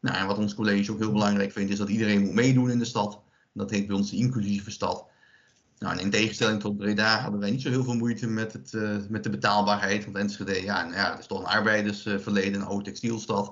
[0.00, 2.78] Nou, en wat ons college ook heel belangrijk vindt is dat iedereen moet meedoen in
[2.78, 3.20] de stad.
[3.52, 5.06] Dat heet bij ons de inclusieve stad.
[5.82, 8.96] Nou, in tegenstelling tot Breda hadden wij niet zo heel veel moeite met, het, uh,
[9.08, 10.04] met de betaalbaarheid.
[10.04, 13.44] Want Enschede, ja, nou ja, het is toch een arbeidersverleden, een oude textielstad.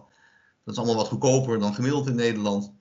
[0.65, 2.73] Dat is allemaal wat goedkoper dan gemiddeld in Nederland.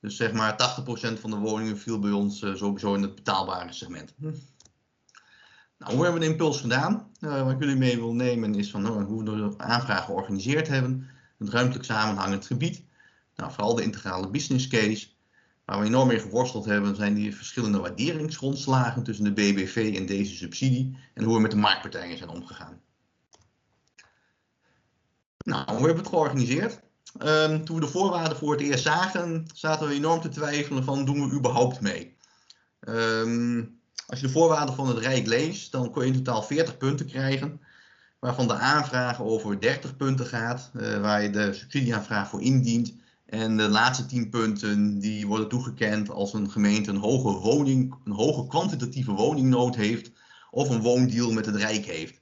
[0.00, 0.82] Dus zeg maar
[1.16, 4.14] 80% van de woningen viel bij ons uh, sowieso in het betaalbare segment.
[4.18, 4.24] Hm.
[5.78, 7.10] Nou, hoe hebben we de impuls gedaan?
[7.20, 10.68] Uh, wat ik jullie mee wil nemen is van uh, hoe we de aanvraag georganiseerd
[10.68, 11.08] hebben.
[11.38, 12.84] Het ruimtelijk samenhangend gebied.
[13.36, 15.06] Nou, vooral de integrale business case.
[15.66, 20.36] Waar we enorm mee geworsteld hebben, zijn die verschillende waarderingsgrondslagen tussen de BBV en deze
[20.36, 22.80] subsidie en hoe we met de marktpartijen zijn omgegaan.
[25.38, 26.80] Nou, hoe hebben we het georganiseerd?
[27.22, 31.04] Um, toen we de voorwaarden voor het eerst zagen, zaten we enorm te twijfelen van
[31.04, 32.16] doen we überhaupt mee.
[32.80, 36.76] Um, als je de voorwaarden van het Rijk leest, dan kun je in totaal 40
[36.76, 37.60] punten krijgen,
[38.18, 42.94] waarvan de aanvraag over 30 punten gaat, uh, waar je de subsidieaanvraag voor indient
[43.26, 48.12] en de laatste tien punten die worden toegekend als een gemeente een hoge, woning, een
[48.12, 50.10] hoge kwantitatieve woningnood heeft
[50.50, 52.20] of een woondeal met het Rijk heeft.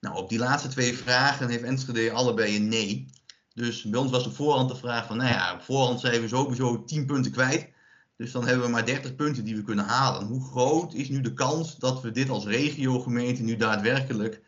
[0.00, 3.06] Nou, op die laatste twee vragen heeft Enschede allebei een nee.
[3.54, 6.28] Dus bij ons was op voorhand de vraag van, nou ja, op voorhand zijn we
[6.28, 7.68] sowieso 10 punten kwijt.
[8.16, 10.26] Dus dan hebben we maar 30 punten die we kunnen halen.
[10.26, 14.40] Hoe groot is nu de kans dat we dit als regiogemeente nu daadwerkelijk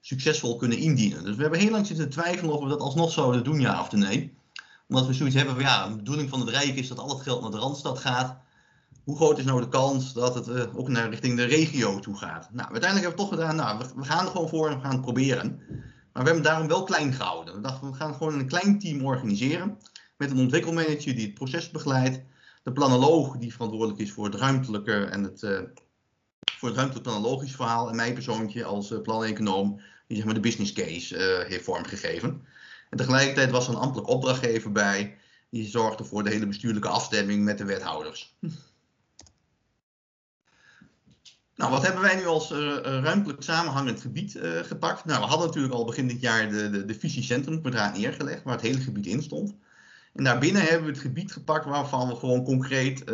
[0.00, 1.24] succesvol kunnen indienen?
[1.24, 3.92] Dus we hebben heel lang zitten twijfelen of we dat alsnog zouden doen, ja of
[3.92, 4.40] nee
[4.92, 7.22] omdat we zoiets hebben van ja, de bedoeling van het Rijk is dat al het
[7.22, 8.36] geld naar de Randstad gaat.
[9.04, 12.16] Hoe groot is nou de kans dat het uh, ook naar richting de regio toe
[12.16, 12.48] gaat?
[12.52, 14.92] Nou, uiteindelijk hebben we toch gedaan, nou, we, gaan er gewoon voor en we gaan
[14.92, 15.60] het proberen.
[16.12, 17.54] Maar we hebben daarom wel klein gehouden.
[17.54, 19.78] We dachten, we gaan gewoon een klein team organiseren.
[20.16, 22.20] Met een ontwikkelmanager die het proces begeleidt.
[22.62, 25.58] De planoloog die verantwoordelijk is voor het ruimtelijke en het, uh,
[26.58, 27.88] voor het ruimtelijk planologisch verhaal.
[27.88, 32.46] En mijn persoontje als uh, planeconoom die zeg maar de business case heeft vormgegeven.
[32.92, 35.18] En tegelijkertijd was er een ambtelijk opdrachtgever bij,
[35.50, 38.36] die zorgde voor de hele bestuurlijke afstemming met de wethouders.
[41.54, 45.04] Nou, wat hebben wij nu als uh, ruimtelijk samenhangend gebied uh, gepakt?
[45.04, 48.54] Nou, we hadden natuurlijk al begin dit jaar de, de, de visie centrumkwadraat neergelegd, waar
[48.54, 49.54] het hele gebied in stond.
[50.12, 53.04] En daarbinnen hebben we het gebied gepakt waarvan we gewoon concreet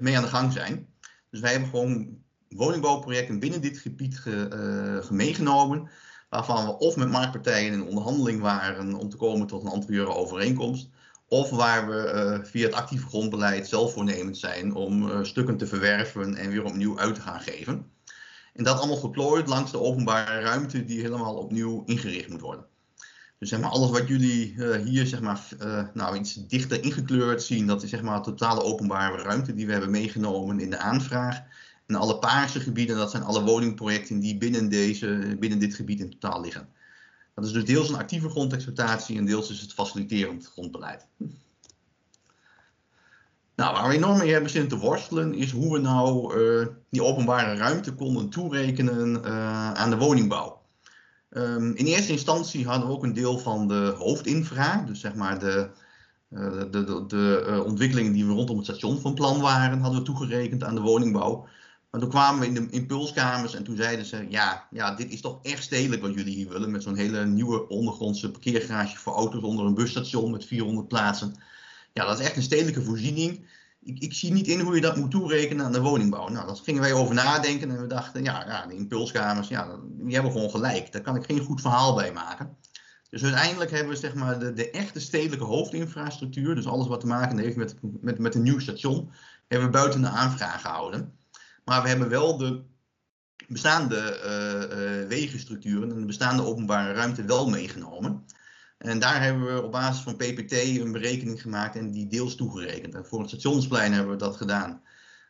[0.00, 0.86] mee aan de gang zijn.
[1.30, 5.90] Dus wij hebben gewoon woningbouwprojecten binnen dit gebied ge, meegenomen
[6.28, 10.88] waarvan we of met marktpartijen in onderhandeling waren om te komen tot een anterieure overeenkomst,
[11.28, 15.66] of waar we uh, via het actieve grondbeleid zelf voornemend zijn om uh, stukken te
[15.66, 17.90] verwerven en weer opnieuw uit te gaan geven.
[18.54, 22.66] En dat allemaal geplooid langs de openbare ruimte die helemaal opnieuw ingericht moet worden.
[23.38, 25.48] Dus zeg maar, alles wat jullie uh, hier zeg maar,
[25.94, 29.72] nou, iets dichter ingekleurd zien, dat is zeg maar, de totale openbare ruimte die we
[29.72, 31.42] hebben meegenomen in de aanvraag.
[31.88, 36.10] En alle paarse gebieden, dat zijn alle woningprojecten die binnen, deze, binnen dit gebied in
[36.10, 36.68] totaal liggen.
[37.34, 41.06] Dat is dus deels een actieve grondexploitatie en deels is het faciliterend grondbeleid.
[43.54, 47.02] Nou, waar we enorm mee hebben zitten te worstelen is hoe we nou uh, die
[47.02, 50.60] openbare ruimte konden toerekenen uh, aan de woningbouw.
[51.30, 55.38] Um, in eerste instantie hadden we ook een deel van de hoofdinfra, dus zeg maar
[55.38, 55.70] de,
[56.30, 60.04] uh, de, de, de ontwikkelingen die we rondom het station van plan waren, hadden we
[60.04, 61.48] toegerekend aan de woningbouw.
[61.90, 65.20] Maar toen kwamen we in de impulskamers en toen zeiden ze, ja, ja dit is
[65.20, 69.42] toch echt stedelijk wat jullie hier willen, met zo'n hele nieuwe ondergrondse parkeergarage voor auto's
[69.42, 71.34] onder een busstation met 400 plaatsen
[71.98, 73.46] ja, dat is echt een stedelijke voorziening.
[73.82, 76.28] Ik, ik, zie niet in hoe je dat moet toerekenen aan de woningbouw.
[76.28, 80.14] Nou, daar gingen wij over nadenken en we dachten, ja, ja de impulskamers, ja, die
[80.14, 80.92] hebben gewoon gelijk.
[80.92, 82.56] Daar kan ik geen goed verhaal bij maken.
[83.10, 87.06] Dus uiteindelijk hebben we zeg maar, de, de echte stedelijke hoofdinfrastructuur, dus alles wat te
[87.06, 89.10] maken heeft met, met, met een nieuw station,
[89.48, 91.17] hebben we buiten de aanvraag gehouden.
[91.68, 92.62] Maar we hebben wel de
[93.48, 98.24] bestaande uh, uh, wegenstructuren en de bestaande openbare ruimte wel meegenomen.
[98.78, 102.94] En daar hebben we op basis van PPT een berekening gemaakt en die deels toegerekend.
[102.94, 104.82] En voor het stationsplein hebben we dat gedaan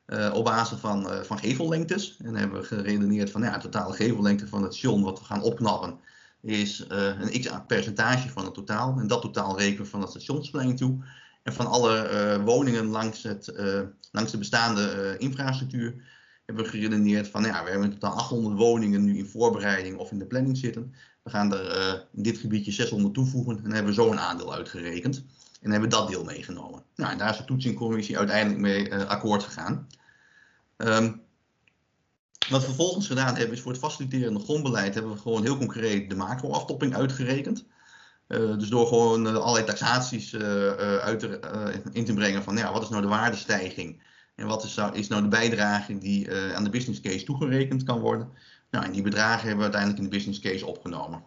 [0.06, 2.16] uh, op basis van, van gevellengtes.
[2.16, 5.42] En hebben we geredeneerd van ja, de totale gevellengte van het station wat we gaan
[5.42, 5.98] opknappen
[6.40, 8.98] is een x percentage van het totaal.
[8.98, 11.04] En dat totaal rekenen we van het stationsplein toe.
[11.42, 13.52] En van alle woningen langs, het,
[14.12, 16.02] langs de bestaande infrastructuur
[16.48, 20.10] hebben we geredeneerd van ja, we hebben in totaal 800 woningen nu in voorbereiding of
[20.10, 20.94] in de planning zitten.
[21.22, 25.24] We gaan er uh, in dit gebiedje 600 toevoegen en hebben zo een aandeel uitgerekend.
[25.60, 26.82] En hebben dat deel meegenomen.
[26.94, 29.88] Nou, en daar is de toetsingcommissie uiteindelijk mee uh, akkoord gegaan.
[30.76, 31.20] Um,
[32.48, 36.10] wat we vervolgens gedaan hebben is voor het faciliterende grondbeleid hebben we gewoon heel concreet
[36.10, 37.64] de macro-aftopping uitgerekend.
[38.28, 41.40] Uh, dus door gewoon allerlei taxaties uit te,
[41.92, 44.02] in te brengen van ja, wat is nou de waardestijging
[44.38, 48.00] en wat is nou, is nou de bijdrage die aan de business case toegerekend kan
[48.00, 48.28] worden.
[48.70, 51.22] Nou, en die bedragen hebben we uiteindelijk in de business case opgenomen.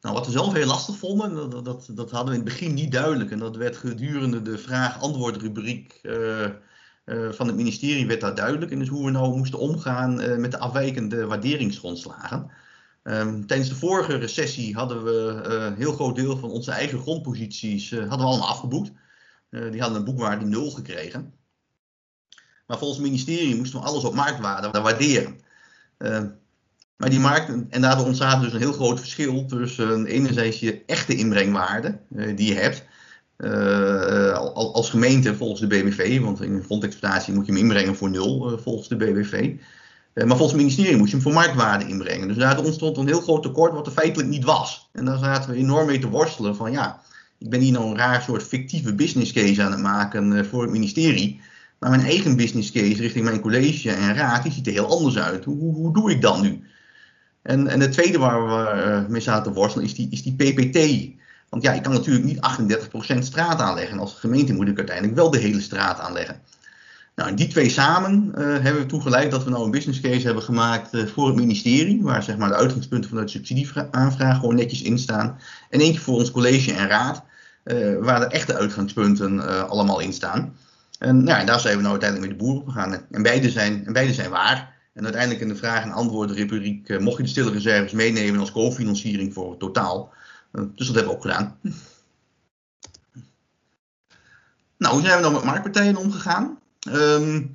[0.00, 2.92] Nou, wat we zelf heel lastig vonden, dat, dat, hadden we in het begin niet
[2.92, 3.30] duidelijk.
[3.30, 6.40] En dat werd gedurende de vraag-antwoord rubriek uh,
[7.04, 8.72] uh, van het ministerie werd dat duidelijk.
[8.72, 12.50] En dus hoe we nou moesten omgaan met de afwijkende waarderingsgrondslagen.
[13.02, 17.90] Um, tijdens de vorige recessie hadden we een heel groot deel van onze eigen grondposities
[17.90, 18.92] hadden we allemaal afgeboekt.
[19.50, 21.32] Die hadden een boekwaarde nul gekregen.
[22.68, 25.40] Maar volgens het ministerie moesten we alles op marktwaarde waarderen.
[25.98, 26.22] Uh,
[26.96, 31.14] maar die markt, en daardoor ontstaat dus een heel groot verschil tussen enerzijds je echte
[31.14, 32.84] inbrengwaarde uh, die je hebt.
[34.54, 38.88] Als gemeente volgens de BBV, want in grondexploitatie moet je hem inbrengen voor nul volgens
[38.88, 39.54] de BBV.
[40.14, 42.28] maar volgens het ministerie moest je hem voor marktwaarde inbrengen.
[42.28, 44.88] Dus daardoor ontstond een heel groot tekort wat er feitelijk niet was.
[44.92, 47.00] En daar zaten we enorm mee te worstelen van ja,
[47.38, 50.70] ik ben hier nou een raar soort fictieve business case aan het maken voor het
[50.70, 51.40] ministerie.
[51.78, 55.18] Maar mijn eigen business case richting mijn college en raad, die ziet er heel anders
[55.18, 55.44] uit.
[55.44, 56.62] Hoe, hoe, doe ik dat nu?
[57.42, 60.34] En, en het tweede waar we uh, mee zaten te worstelen is die, is die
[60.34, 61.08] PPT.
[61.48, 62.38] Want ja, ik kan natuurlijk niet
[63.14, 63.98] 38% straat aanleggen.
[63.98, 66.40] Als gemeente moet ik uiteindelijk wel de hele straat aanleggen.
[67.14, 70.42] Nou, die twee samen uh, hebben we toegeleid dat we nou een business case hebben
[70.42, 72.02] gemaakt voor het ministerie.
[72.02, 75.38] Waar zeg maar, de uitgangspunten vanuit subsidieaanvraag gewoon netjes in staan.
[75.70, 77.22] En eentje voor ons college en raad.
[78.00, 80.56] Waar de echte uitgangspunten allemaal in staan.
[80.98, 83.06] En nou, daar zijn we nou uiteindelijk met de boeren op gegaan.
[83.10, 84.76] En beide zijn, en beide zijn waar.
[84.92, 88.52] En uiteindelijk in de vraag- en antwoorden-rubriek uh, mocht je de stille reserves meenemen als
[88.52, 90.12] cofinanciering voor het totaal.
[90.52, 91.58] Dus dat hebben we ook gedaan.
[94.78, 96.58] Nou, hoe zijn we dan met marktpartijen omgegaan?
[96.88, 97.52] Um,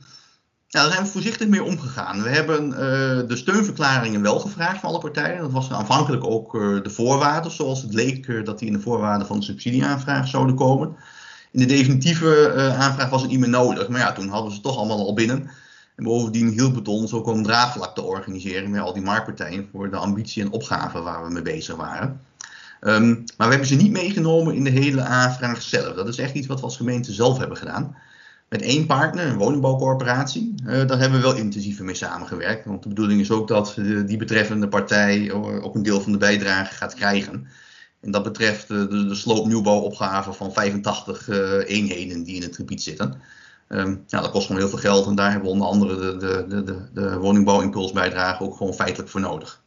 [0.73, 2.23] nou, daar zijn we voorzichtig mee omgegaan.
[2.23, 2.77] We hebben uh,
[3.27, 5.41] de steunverklaringen wel gevraagd van alle partijen.
[5.41, 6.51] Dat was aanvankelijk ook
[6.83, 10.95] de voorwaarden, zoals het leek dat die in de voorwaarden van de subsidieaanvraag zouden komen.
[11.51, 13.87] In de definitieve aanvraag was het niet meer nodig.
[13.87, 15.49] Maar ja, toen hadden ze toch allemaal al binnen.
[15.95, 19.89] En bovendien hielp het ons ook om draagvlak te organiseren met al die marktpartijen voor
[19.89, 22.21] de ambitie en opgave waar we mee bezig waren.
[22.81, 25.95] Um, maar we hebben ze niet meegenomen in de hele aanvraag zelf.
[25.95, 27.95] Dat is echt iets wat we als gemeente zelf hebben gedaan.
[28.53, 32.65] Met één partner, een woningbouwcorporatie, uh, daar hebben we wel intensiever mee samengewerkt.
[32.65, 36.17] Want de bedoeling is ook dat uh, die betreffende partij ook een deel van de
[36.17, 37.47] bijdrage gaat krijgen.
[38.01, 42.83] En dat betreft de, de, sloopnieuwbouwopgave van 85 uh, eh, eenheden die in het gebied
[42.83, 43.21] zitten.
[43.69, 46.45] Um, ja, dat kost gewoon heel veel geld en daar hebben we onder andere de,
[46.47, 49.63] de, de, de, woningbouwimpulsbijdrage ook gewoon feitelijk voor nodig.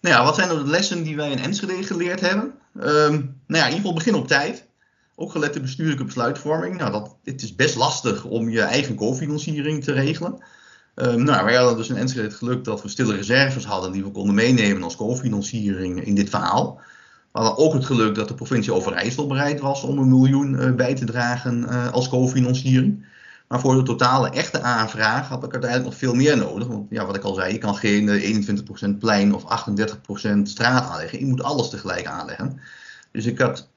[0.00, 2.54] Nou ja, wat zijn nou de lessen die wij in Enschede geleerd hebben?
[2.76, 4.70] Um, nou ja, in ieder geval begin op tijd.
[5.14, 6.76] Ook gelet de bestuurlijke besluitvorming.
[6.76, 10.42] Nou, dat, het is best lastig om je eigen cofinanciering te regelen.
[10.94, 14.04] Um, nou, wij hadden dus in Enschede het geluk dat we stille reserves hadden die
[14.04, 16.80] we konden meenemen als cofinanciering in dit verhaal.
[17.32, 20.74] We hadden ook het geluk dat de provincie Overijssel bereid was om een miljoen uh,
[20.74, 23.06] bij te dragen uh, als cofinanciering.
[23.48, 26.66] Maar voor de totale echte aanvraag had ik uiteindelijk nog veel meer nodig.
[26.66, 28.56] Want ja, wat ik al zei, je kan geen
[28.94, 31.18] 21% plein of 38% straat aanleggen.
[31.18, 32.60] Je moet alles tegelijk aanleggen.
[33.10, 33.68] Dus ik had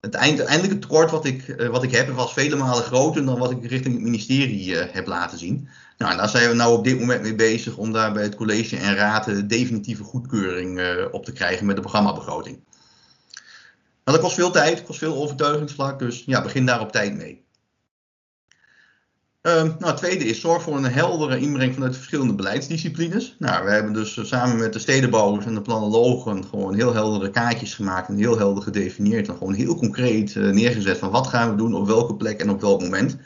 [0.00, 3.64] het eindelijke tekort wat ik, wat ik heb, was vele malen groter dan wat ik
[3.64, 5.68] richting het ministerie heb laten zien.
[5.98, 8.76] Nou, daar zijn we nou op dit moment mee bezig om daar bij het college
[8.76, 10.80] en raad de definitieve goedkeuring
[11.10, 12.60] op te krijgen met de programmabegroting.
[14.04, 17.46] Maar dat kost veel tijd, kost veel overtuigingsvlak, dus ja, begin daar op tijd mee.
[19.48, 23.36] Uh, nou, het tweede is zorg voor een heldere inbreng vanuit verschillende beleidsdisciplines.
[23.38, 27.74] Nou, we hebben dus samen met de stedenbouwers en de planologen gewoon heel heldere kaartjes
[27.74, 31.56] gemaakt en heel helder gedefinieerd en gewoon heel concreet uh, neergezet van wat gaan we
[31.56, 33.16] doen, op welke plek en op welk moment.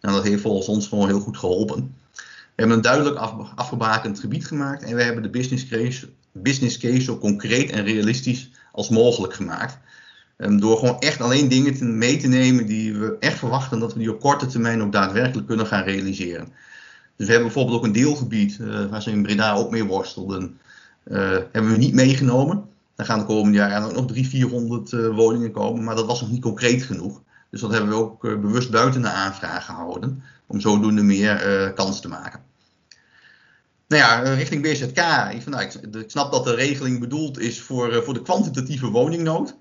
[0.00, 1.94] Nou, dat heeft volgens ons gewoon heel goed geholpen.
[2.14, 2.22] We
[2.54, 7.00] hebben een duidelijk af, afgebakend gebied gemaakt en we hebben de business case, business case
[7.00, 9.78] zo concreet en realistisch als mogelijk gemaakt.
[10.38, 13.92] Um, door gewoon echt alleen dingen te, mee te nemen die we echt verwachten dat
[13.92, 16.48] we die op korte termijn ook daadwerkelijk kunnen gaan realiseren.
[17.16, 20.58] Dus we hebben bijvoorbeeld ook een deelgebied uh, waar ze in Breda ook mee worstelden.
[21.04, 21.18] Uh,
[21.52, 22.64] hebben we niet meegenomen.
[22.94, 26.20] Daar gaan de komende jaren ook nog 300, 400 uh, woningen komen, maar dat was
[26.20, 27.22] nog niet concreet genoeg.
[27.50, 32.08] Dus dat hebben we ook bewust buiten de aanvraag gehouden, om zodoende meer kans te
[32.08, 32.40] maken.
[33.88, 34.98] Nou ja, richting BZK.
[35.32, 39.56] Ik, nou, ik, snap dat de regeling bedoeld is voor, voor de kwantitatieve woningnood.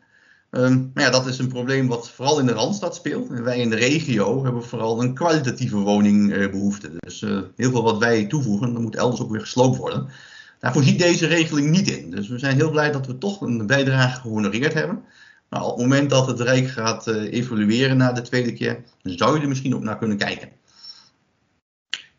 [0.49, 3.29] Maar ja, dat is een probleem wat vooral in de Randstad speelt.
[3.29, 6.91] En wij in de regio hebben vooral een kwalitatieve woningbehoefte.
[6.99, 10.09] Dus uh, heel veel wat wij toevoegen, dan moet elders ook weer gesloopt worden.
[10.59, 12.11] Daarvoor ziet deze regeling niet in.
[12.11, 15.03] Dus we zijn heel blij dat we toch een bijdrage gehonoreerd hebben.
[15.49, 19.35] Maar op het moment dat het Rijk gaat uh, evalueren na de tweede keer, zou
[19.35, 20.49] je er misschien ook naar kunnen kijken.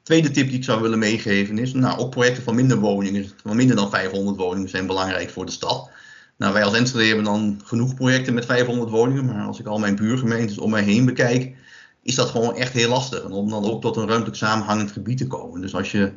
[0.03, 3.57] Tweede tip die ik zou willen meegeven is, nou, ook projecten van minder woningen, van
[3.57, 5.91] minder dan 500 woningen zijn belangrijk voor de stad.
[6.39, 9.79] Nou, wij als Enschede hebben dan genoeg projecten met 500 woningen, maar als ik al
[9.79, 11.57] mijn buurgemeentes om mij heen bekijk,
[12.03, 13.23] is dat gewoon echt heel lastig.
[13.23, 15.61] En om dan ook tot een ruimtelijk samenhangend gebied te komen.
[15.61, 16.13] Dus als je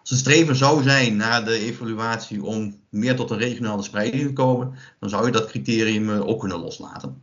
[0.00, 4.32] als het streven zou zijn na de evaluatie om meer tot een regionale spreiding te
[4.32, 7.22] komen, dan zou je dat criterium eh, ook kunnen loslaten.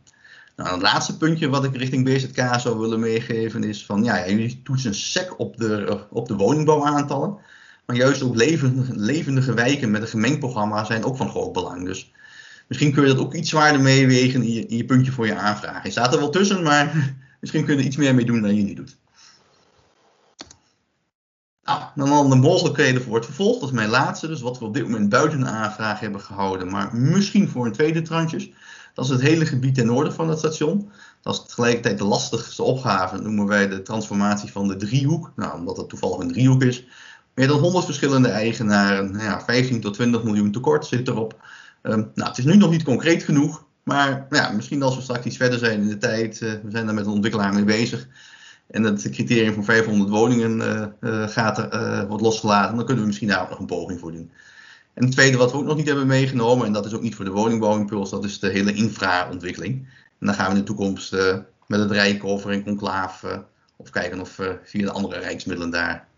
[0.56, 4.62] Nou, het laatste puntje wat ik richting BZK zou willen meegeven is van ja, jullie
[4.62, 7.38] toetsen SEC op de, op de woningbouwaantallen.
[7.86, 11.84] Maar juist ook levendige, levendige wijken met een gemengd programma zijn ook van groot belang.
[11.84, 12.12] Dus
[12.66, 15.82] Misschien kun je dat ook iets zwaarder meewegen in je, je puntje voor je aanvraag.
[15.84, 18.56] Je staat er wel tussen, maar misschien kun je er iets meer mee doen dan
[18.56, 18.96] je nu doet.
[21.66, 23.58] Nou, dan de mogelijkheden voor het vervolg.
[23.60, 24.26] Dat is mijn laatste.
[24.26, 26.70] Dus wat we op dit moment buiten de aanvraag hebben gehouden.
[26.70, 28.50] Maar misschien voor een tweede tranches.
[28.94, 30.90] Dat is het hele gebied ten noorden van het station.
[31.22, 33.18] Dat is tegelijkertijd de lastigste opgave.
[33.18, 35.32] Noemen wij de transformatie van de driehoek.
[35.36, 36.86] Nou, omdat het toevallig een driehoek is.
[37.34, 39.10] Meer dan 100 verschillende eigenaren.
[39.10, 41.44] Nou ja, 15 tot 20 miljoen tekort zit erop.
[41.86, 45.24] Um, nou, het is nu nog niet concreet genoeg, maar ja, misschien als we straks
[45.24, 48.08] iets verder zijn in de tijd, uh, we zijn daar met een ontwikkelaar mee bezig,
[48.66, 53.08] en het criterium van 500 woningen uh, uh, gaat er, wordt losgelaten, dan kunnen we
[53.08, 54.30] misschien daar ook nog een poging voor doen.
[54.94, 57.14] En het tweede wat we ook nog niet hebben meegenomen, en dat is ook niet
[57.14, 59.88] voor de woningbouwimpuls, dat is de hele infraontwikkeling.
[60.18, 61.12] En dan gaan we in de toekomst
[61.66, 63.24] met het Rijk over in conclaaf
[63.76, 66.08] of kijken of we via de andere rijksmiddelen daar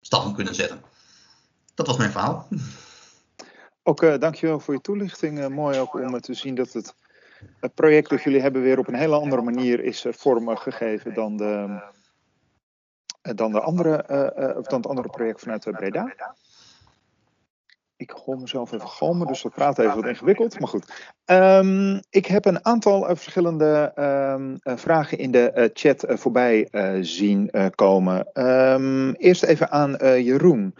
[0.00, 0.80] stappen kunnen zetten.
[1.74, 2.48] Dat was mijn verhaal.
[3.82, 5.38] Ook uh, dankjewel voor je toelichting.
[5.38, 6.94] Uh, mooi ook om te zien dat het,
[7.74, 11.36] project dat jullie hebben weer op een hele andere manier is uh, vorm gegeven dan,
[11.36, 11.80] de,
[13.34, 13.98] dan, de andere,
[14.56, 16.14] of dan het andere project vanuit Breda.
[17.96, 20.60] Ik hoor mezelf even galmen, dus dat praat even wat ingewikkeld.
[20.60, 21.10] Maar goed.
[21.24, 26.68] Um, ik heb een aantal verschillende um, vragen in de chat voorbij
[27.00, 28.46] zien komen.
[28.46, 30.74] Um, eerst even aan Jeroen.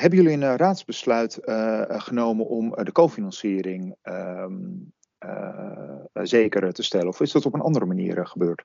[0.00, 4.92] Hebben jullie een eh, raadsbesluit uh, genomen om de cofinanciering um,
[6.12, 7.08] zeker te stellen?
[7.08, 8.64] Of is dat op een andere manier gebeurd?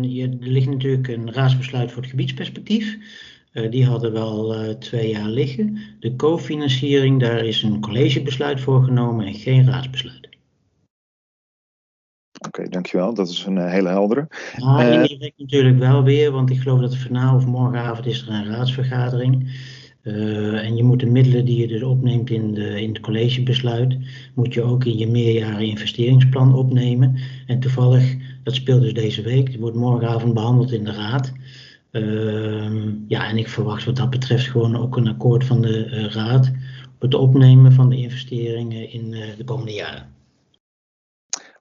[0.00, 2.98] Ja, er ligt natuurlijk een raadsbesluit voor het gebiedsperspectief.
[3.70, 5.78] Die hadden we al twee jaar liggen.
[6.00, 10.27] De cofinanciering, daar is een collegebesluit voor genomen en geen raadsbesluit.
[12.38, 13.14] Oké, okay, dankjewel.
[13.14, 14.28] Dat is een uh, hele heldere.
[14.56, 18.28] Nou, uh, indirect natuurlijk wel weer, want ik geloof dat vanavond of morgenavond is er
[18.28, 19.50] een raadsvergadering.
[20.02, 23.98] Uh, en je moet de middelen die je dus opneemt in, de, in het collegebesluit,
[24.34, 27.16] moet je ook in je meerjaren investeringsplan opnemen.
[27.46, 31.32] En toevallig, dat speelt dus deze week, die wordt morgenavond behandeld in de raad.
[31.92, 32.70] Uh,
[33.08, 36.52] ja, en ik verwacht wat dat betreft gewoon ook een akkoord van de raad
[36.94, 40.17] op het opnemen van de investeringen in de komende jaren.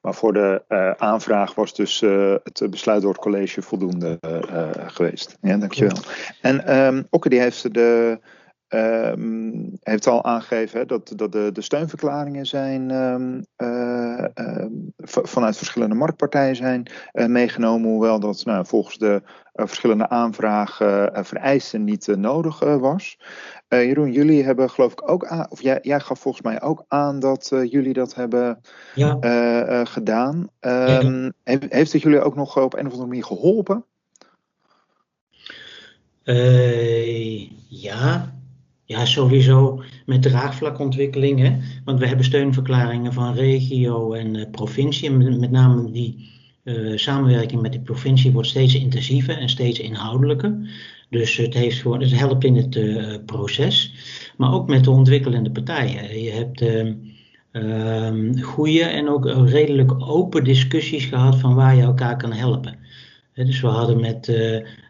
[0.01, 4.69] Maar voor de uh, aanvraag was dus uh, het besluit door het college voldoende uh,
[4.87, 5.37] geweest.
[5.41, 5.97] Ja, dankjewel.
[6.41, 8.19] En um, Okke die heeft, de,
[8.69, 13.45] um, heeft al aangegeven dat, dat de, de steunverklaringen zijn um,
[15.05, 19.21] vanuit verschillende marktpartijen zijn meegenomen, hoewel dat nou, volgens de
[19.53, 23.17] verschillende aanvragen vereisten niet nodig was.
[23.69, 27.19] Jeroen, jullie hebben geloof ik ook aan, of jij, jij gaf volgens mij ook aan
[27.19, 28.61] dat jullie dat hebben
[28.95, 29.85] ja.
[29.85, 30.49] gedaan.
[30.59, 33.85] Um, heeft, heeft het jullie ook nog op een of andere manier geholpen?
[37.67, 38.37] ja,
[38.87, 41.39] ja, sowieso met draagvlakontwikkeling.
[41.39, 41.57] Hè?
[41.85, 45.11] Want we hebben steunverklaringen van regio en provincie.
[45.11, 46.29] Met name die
[46.63, 50.57] uh, samenwerking met de provincie wordt steeds intensiever en steeds inhoudelijker.
[51.09, 53.93] Dus het, heeft voor, het helpt in het uh, proces.
[54.37, 56.23] Maar ook met de ontwikkelende partijen.
[56.23, 62.31] Je hebt uh, goede en ook redelijk open discussies gehad van waar je elkaar kan
[62.31, 62.77] helpen.
[63.33, 64.29] dus we hadden met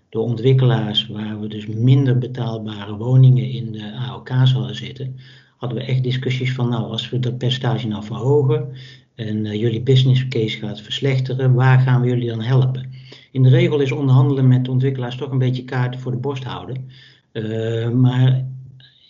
[0.09, 5.15] de ontwikkelaars, waar we dus minder betaalbare woningen in de AOK zouden zitten,
[5.57, 8.69] hadden we echt discussies van, nou, als we dat percentage nou verhogen
[9.15, 12.91] en uh, jullie business case gaat verslechteren, waar gaan we jullie dan helpen?
[13.37, 16.89] In de regel is onderhandelen met ontwikkelaars toch een beetje kaarten voor de borst houden.
[17.33, 18.45] Uh, maar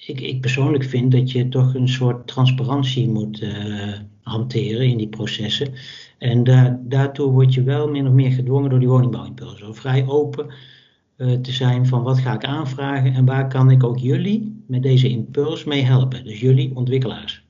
[0.08, 5.08] ik, ik, persoonlijk vind dat je toch een soort transparantie moet uh, hanteren in die
[5.08, 5.74] processen.
[6.18, 9.64] En da daartoe word je wel min of meer gedwongen door die woningbouwimpuls.
[9.72, 10.54] Vrij open
[11.18, 14.84] uh, te zijn van wat ga ik aanvragen en waar kan ik ook jullie met
[14.84, 16.24] deze impuls mee helpen.
[16.24, 17.47] Dus jullie ontwikkelaars.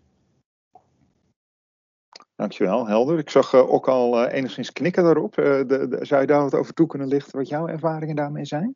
[2.38, 3.18] Dankjewel, helder.
[3.18, 5.36] Ik zag uh, ook al uh, enigszins knikken daarop.
[5.36, 8.76] De, de, zou je daar wat over toe kunnen lichten wat jouw ervaringen daarmee zijn?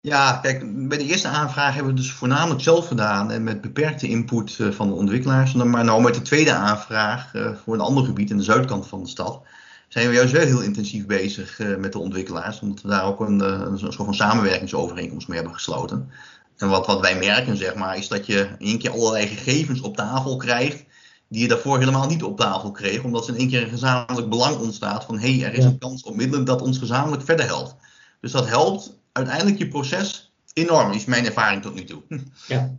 [0.00, 4.08] Ja, kijk, bij de eerste aanvraag hebben we dus voornamelijk zelf gedaan en met beperkte
[4.08, 5.54] input van de ontwikkelaars.
[5.54, 7.30] Maar nou met de tweede aanvraag
[7.64, 9.42] voor een ander gebied in de zuidkant van de stad,
[9.88, 13.40] zijn we juist wel heel intensief bezig met de ontwikkelaars, omdat we daar ook een,
[13.40, 16.10] een soort van samenwerkingsovereenkomst mee hebben gesloten.
[16.56, 19.80] En wat, wat wij merken, zeg maar, is dat je in één keer allerlei gegevens
[19.80, 20.84] op tafel krijgt,
[21.28, 24.28] die je daarvoor helemaal niet op tafel kreeg, omdat er in één keer een gezamenlijk
[24.28, 27.46] belang ontstaat van hé, hey, er is een kans op middelen dat ons gezamenlijk verder
[27.46, 27.76] helpt.
[28.20, 32.02] Dus dat helpt uiteindelijk je proces enorm, is mijn ervaring tot nu toe.
[32.46, 32.76] Ja.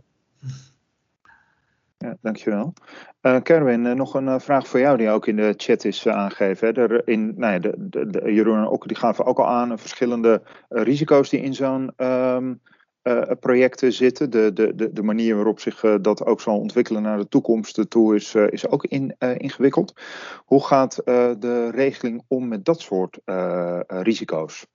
[1.98, 2.72] Ja, dankjewel.
[3.22, 6.08] Uh, Kerwin, uh, nog een uh, vraag voor jou die ook in de chat is
[6.08, 6.68] aangegeven.
[6.68, 6.88] Hè.
[6.88, 9.78] Er in, nou ja, de, de, de, Jeroen en ook, die gaven ook al aan
[9.78, 12.60] verschillende risico's die in zo'n um,
[13.40, 14.30] projecten zitten.
[14.30, 18.14] De, de, de, de manier waarop zich dat ook zal ontwikkelen naar de toekomst toe
[18.14, 19.92] is, is ook in, ingewikkeld.
[20.44, 23.18] Hoe gaat de regeling om met dat soort
[23.86, 24.66] risico's?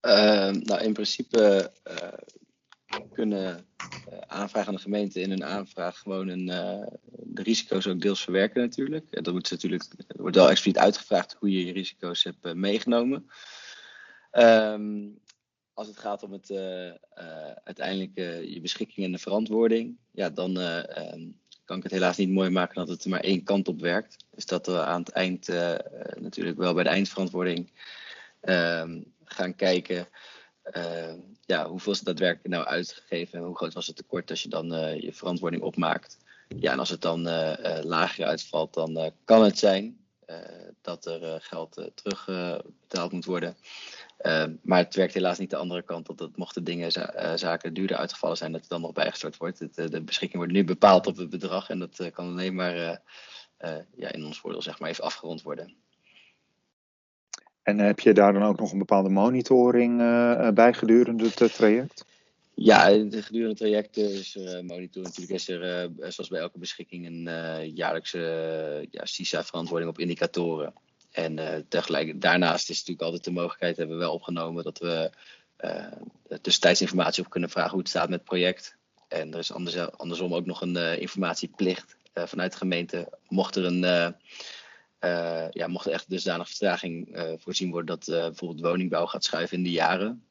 [0.00, 1.72] Nou, in principe
[3.12, 3.66] kunnen
[4.26, 6.46] aanvragen aan de gemeente in een aanvraag gewoon een,
[7.06, 9.06] de risico's ook deels verwerken natuurlijk.
[9.10, 13.30] Dat wordt natuurlijk, er wordt wel expliciet uitgevraagd hoe je je risico's hebt meegenomen.
[14.32, 15.20] Um,
[15.74, 16.52] als het gaat om het
[17.64, 18.14] uiteindelijk
[18.48, 22.74] je beschikking en de verantwoording, ja, dan um, kan ik het helaas niet mooi maken
[22.74, 24.24] dat het er maar één kant op werkt.
[24.30, 25.48] Dus dat we aan het eind
[26.14, 27.72] natuurlijk wel bij de eindverantwoording
[28.40, 30.08] um, gaan kijken
[31.44, 34.66] ja, hoeveel is daadwerkelijk nou uitgegeven en hoe groot was het tekort als je dan
[35.00, 36.18] je verantwoording opmaakt.
[36.58, 37.22] Ja, en als het dan
[37.82, 40.00] lager uitvalt, dan kan het zijn
[40.80, 43.56] dat er geld terugbetaald moet worden.
[44.62, 46.18] Maar het werkt helaas niet de andere kant op.
[46.18, 46.92] Dat mochten dingen,
[47.38, 49.58] zaken duurder uitgevallen zijn, dat het dan nog bijgestort wordt.
[49.58, 53.00] Het, de beschikking wordt nu bepaald op het bedrag en dat kan alleen maar
[53.96, 55.74] ja, in ons voordeel zeg maar, even afgerond worden.
[57.62, 59.96] En heb je daar dan ook nog een bepaalde monitoring
[60.54, 62.04] bij gedurende het traject?
[62.54, 65.06] Ja, gedurende het traject is er uh, monitoring.
[65.06, 68.18] Natuurlijk is er, uh, zoals bij elke beschikking, een jaarlijkse
[68.90, 70.74] ja, CISA-verantwoording op indicatoren.
[71.12, 75.10] En tegelijk, daarnaast is natuurlijk altijd de mogelijkheid, hebben we wel opgenomen, dat we
[76.40, 78.76] tussentijds informatie op kunnen vragen hoe het staat met het project.
[79.08, 83.18] En er is anders, andersom ook nog een informatieplicht vanuit de gemeente.
[83.28, 84.14] Mocht er een
[85.04, 89.24] uh, ja, mocht er echt dusdanig vertraging uh, voorzien worden dat uh, bijvoorbeeld woningbouw gaat
[89.24, 90.24] schuiven in de jaren,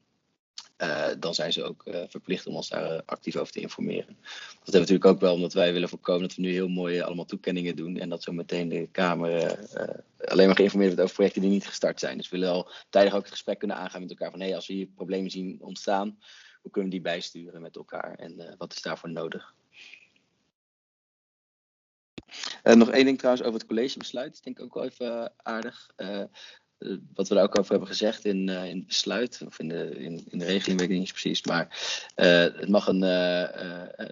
[1.19, 4.17] dan zijn ze ook verplicht om ons daar actief over te informeren.
[4.21, 7.01] Dat hebben we natuurlijk ook wel omdat wij willen voorkomen dat we nu heel mooi
[7.01, 9.59] allemaal toekenningen doen en dat zo meteen de Kamer
[10.25, 12.17] alleen maar geïnformeerd wordt over projecten die niet gestart zijn.
[12.17, 14.67] Dus we willen al tijdig ook het gesprek kunnen aangaan met elkaar van hé, als
[14.67, 16.19] we hier problemen zien ontstaan,
[16.61, 19.53] hoe kunnen we die bijsturen met elkaar en wat is daarvoor nodig?
[22.63, 24.33] Uh, nog één ding trouwens over het collegebesluit.
[24.33, 25.89] Dat denk ik ook wel even aardig.
[27.13, 30.25] Wat we daar ook over hebben gezegd in, in het besluit, of in de, in,
[30.29, 31.45] in de regeling, weet ik niet precies.
[31.45, 31.67] Maar
[32.15, 32.99] het mag een,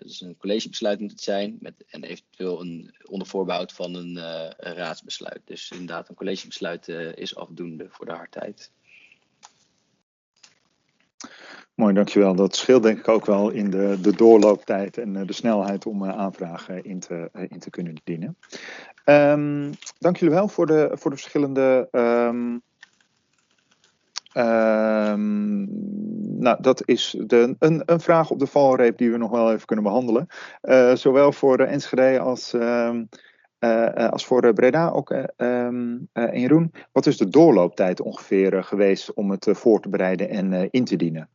[0.02, 1.58] dus een collegebesluit moet het zijn.
[1.60, 4.16] Met, en eventueel een, onder voorbehoud van een,
[4.58, 5.42] een raadsbesluit.
[5.46, 8.72] Dus inderdaad, een collegebesluit is afdoende voor de hardheid.
[11.80, 12.36] Mooi, dankjewel.
[12.36, 16.84] Dat scheelt denk ik ook wel in de, de doorlooptijd en de snelheid om aanvragen
[16.84, 18.38] in te, in te kunnen dienen.
[19.10, 22.62] Um, dank jullie wel voor de, voor de verschillende um,
[24.34, 25.68] Um,
[26.40, 29.66] nou, dat is de, een, een, vraag op de valreep die we nog wel even
[29.66, 30.28] kunnen behandelen.
[30.62, 33.00] Uh, zowel voor Enschede als, uh,
[34.10, 35.12] als voor Breda ook.
[35.12, 40.86] en Jeroen, wat is de doorlooptijd ongeveer geweest om het voor te bereiden en in
[40.86, 41.30] te dienen?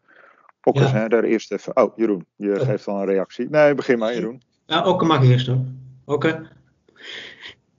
[0.61, 0.87] Ja.
[0.87, 1.77] hè, daar eerst even.
[1.77, 3.51] Oh, Jeroen, je geeft al een reactie.
[3.51, 4.43] Nee, begin maar, Jeroen.
[4.67, 5.61] Ja, Oké mag eerst hoor.
[6.05, 6.49] Oké.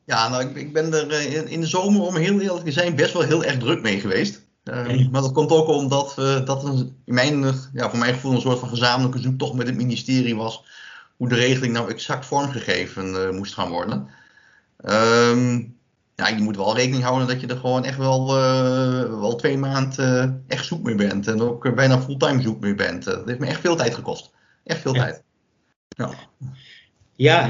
[0.06, 2.96] Ja, nou, ik, ik ben er in, in de zomer, om heel eerlijk te zijn,
[2.96, 4.44] best wel heel erg druk mee geweest.
[4.64, 7.44] Uh, maar dat komt ook omdat uh, dat een, in mijn,
[7.74, 10.64] ja, voor mijn gevoel een soort van gezamenlijke zoektocht met het ministerie was.
[11.18, 14.08] Hoe de regeling nou exact vormgegeven uh, moest gaan worden.
[14.86, 15.78] Um,
[16.16, 18.34] ja, je moet wel rekening houden dat je er gewoon echt wel,
[19.20, 21.28] wel twee maanden echt zoek mee bent.
[21.28, 23.04] En ook bijna fulltime zoek mee bent.
[23.04, 24.32] dat heeft me echt veel tijd gekost.
[24.64, 25.04] Echt veel ja.
[25.04, 25.24] tijd.
[25.88, 26.10] Ja,
[27.16, 27.50] ja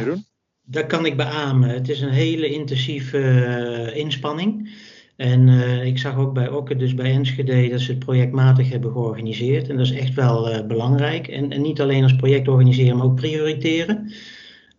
[0.66, 1.70] dat kan ik beamen.
[1.70, 4.70] Het is een hele intensieve inspanning.
[5.16, 8.92] En uh, ik zag ook bij Okke, dus bij Enschede, dat ze het projectmatig hebben
[8.92, 9.70] georganiseerd.
[9.70, 11.28] En dat is echt wel uh, belangrijk.
[11.28, 14.12] En, niet alleen als project organiseren, maar ook prioriteren.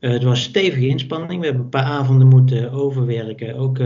[0.01, 1.41] Het was stevige inspanning.
[1.41, 3.78] We hebben een paar avonden moeten overwerken, ook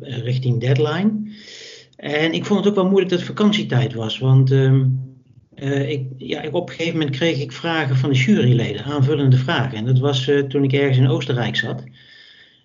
[0.00, 1.12] richting deadline.
[1.96, 4.18] En ik vond het ook wel moeilijk dat het vakantietijd was.
[4.18, 4.50] Want
[5.62, 9.78] ehm, ik, ja, op een gegeven moment kreeg ik vragen van de juryleden, aanvullende vragen.
[9.78, 11.84] En dat was toen ik ergens in Oostenrijk zat.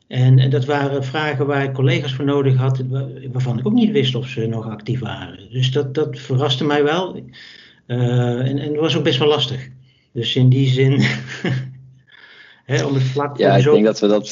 [0.08, 2.84] En, en, dat waren vragen waar ik collega's voor nodig had,
[3.32, 5.52] waarvan ik ook niet wist of ze nog actief waren.
[5.52, 7.16] Dus dat, dat verraste mij wel.
[7.88, 9.70] Uh, en, en het was ook best wel lastig.
[10.12, 11.02] Dus in die zin,
[12.66, 13.74] hè, om het vlak Ja, ik zo...
[13.74, 14.30] denk dat we dat.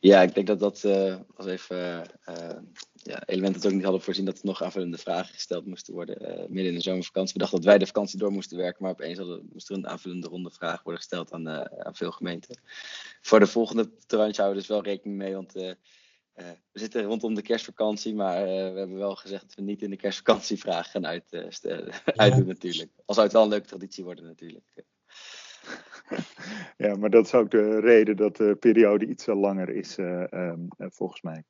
[0.00, 0.80] Ja, ik denk dat dat
[1.36, 2.02] was even
[3.06, 6.22] ja, element dat ook niet hadden voorzien dat er nog aanvullende vragen gesteld moesten worden
[6.22, 7.32] uh, midden in de zomervakantie.
[7.32, 9.88] We dachten dat wij de vakantie door moesten werken, maar opeens hadden, moest er een
[9.88, 12.60] aanvullende ronde vragen worden gesteld aan, uh, aan veel gemeenten.
[13.20, 15.72] Voor de volgende tranche houden we dus wel rekening mee, want uh,
[16.72, 19.96] we zitten rondom de kerstvakantie, maar we hebben wel gezegd dat we niet in de
[19.96, 21.30] kerstvakantie vragen gaan uit,
[22.04, 22.90] uitdoen natuurlijk.
[23.04, 24.84] Al zou het wel een leuke traditie worden natuurlijk.
[26.76, 31.22] Ja, maar dat is ook de reden dat de periode iets langer is, um, volgens
[31.22, 31.44] mij.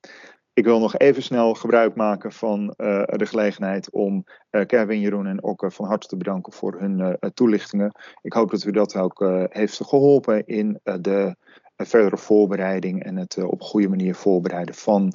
[0.57, 5.27] Ik wil nog even snel gebruik maken van uh, de gelegenheid om uh, Kevin, Jeroen
[5.27, 7.91] en Okke van harte te bedanken voor hun uh, toelichtingen.
[8.21, 11.35] Ik hoop dat u dat ook heeft geholpen in de
[11.75, 15.13] verdere voorbereiding en het op goede manier voorbereiden van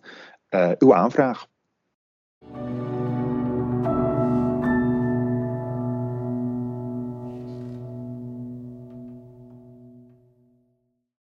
[0.78, 1.46] uw aanvraag.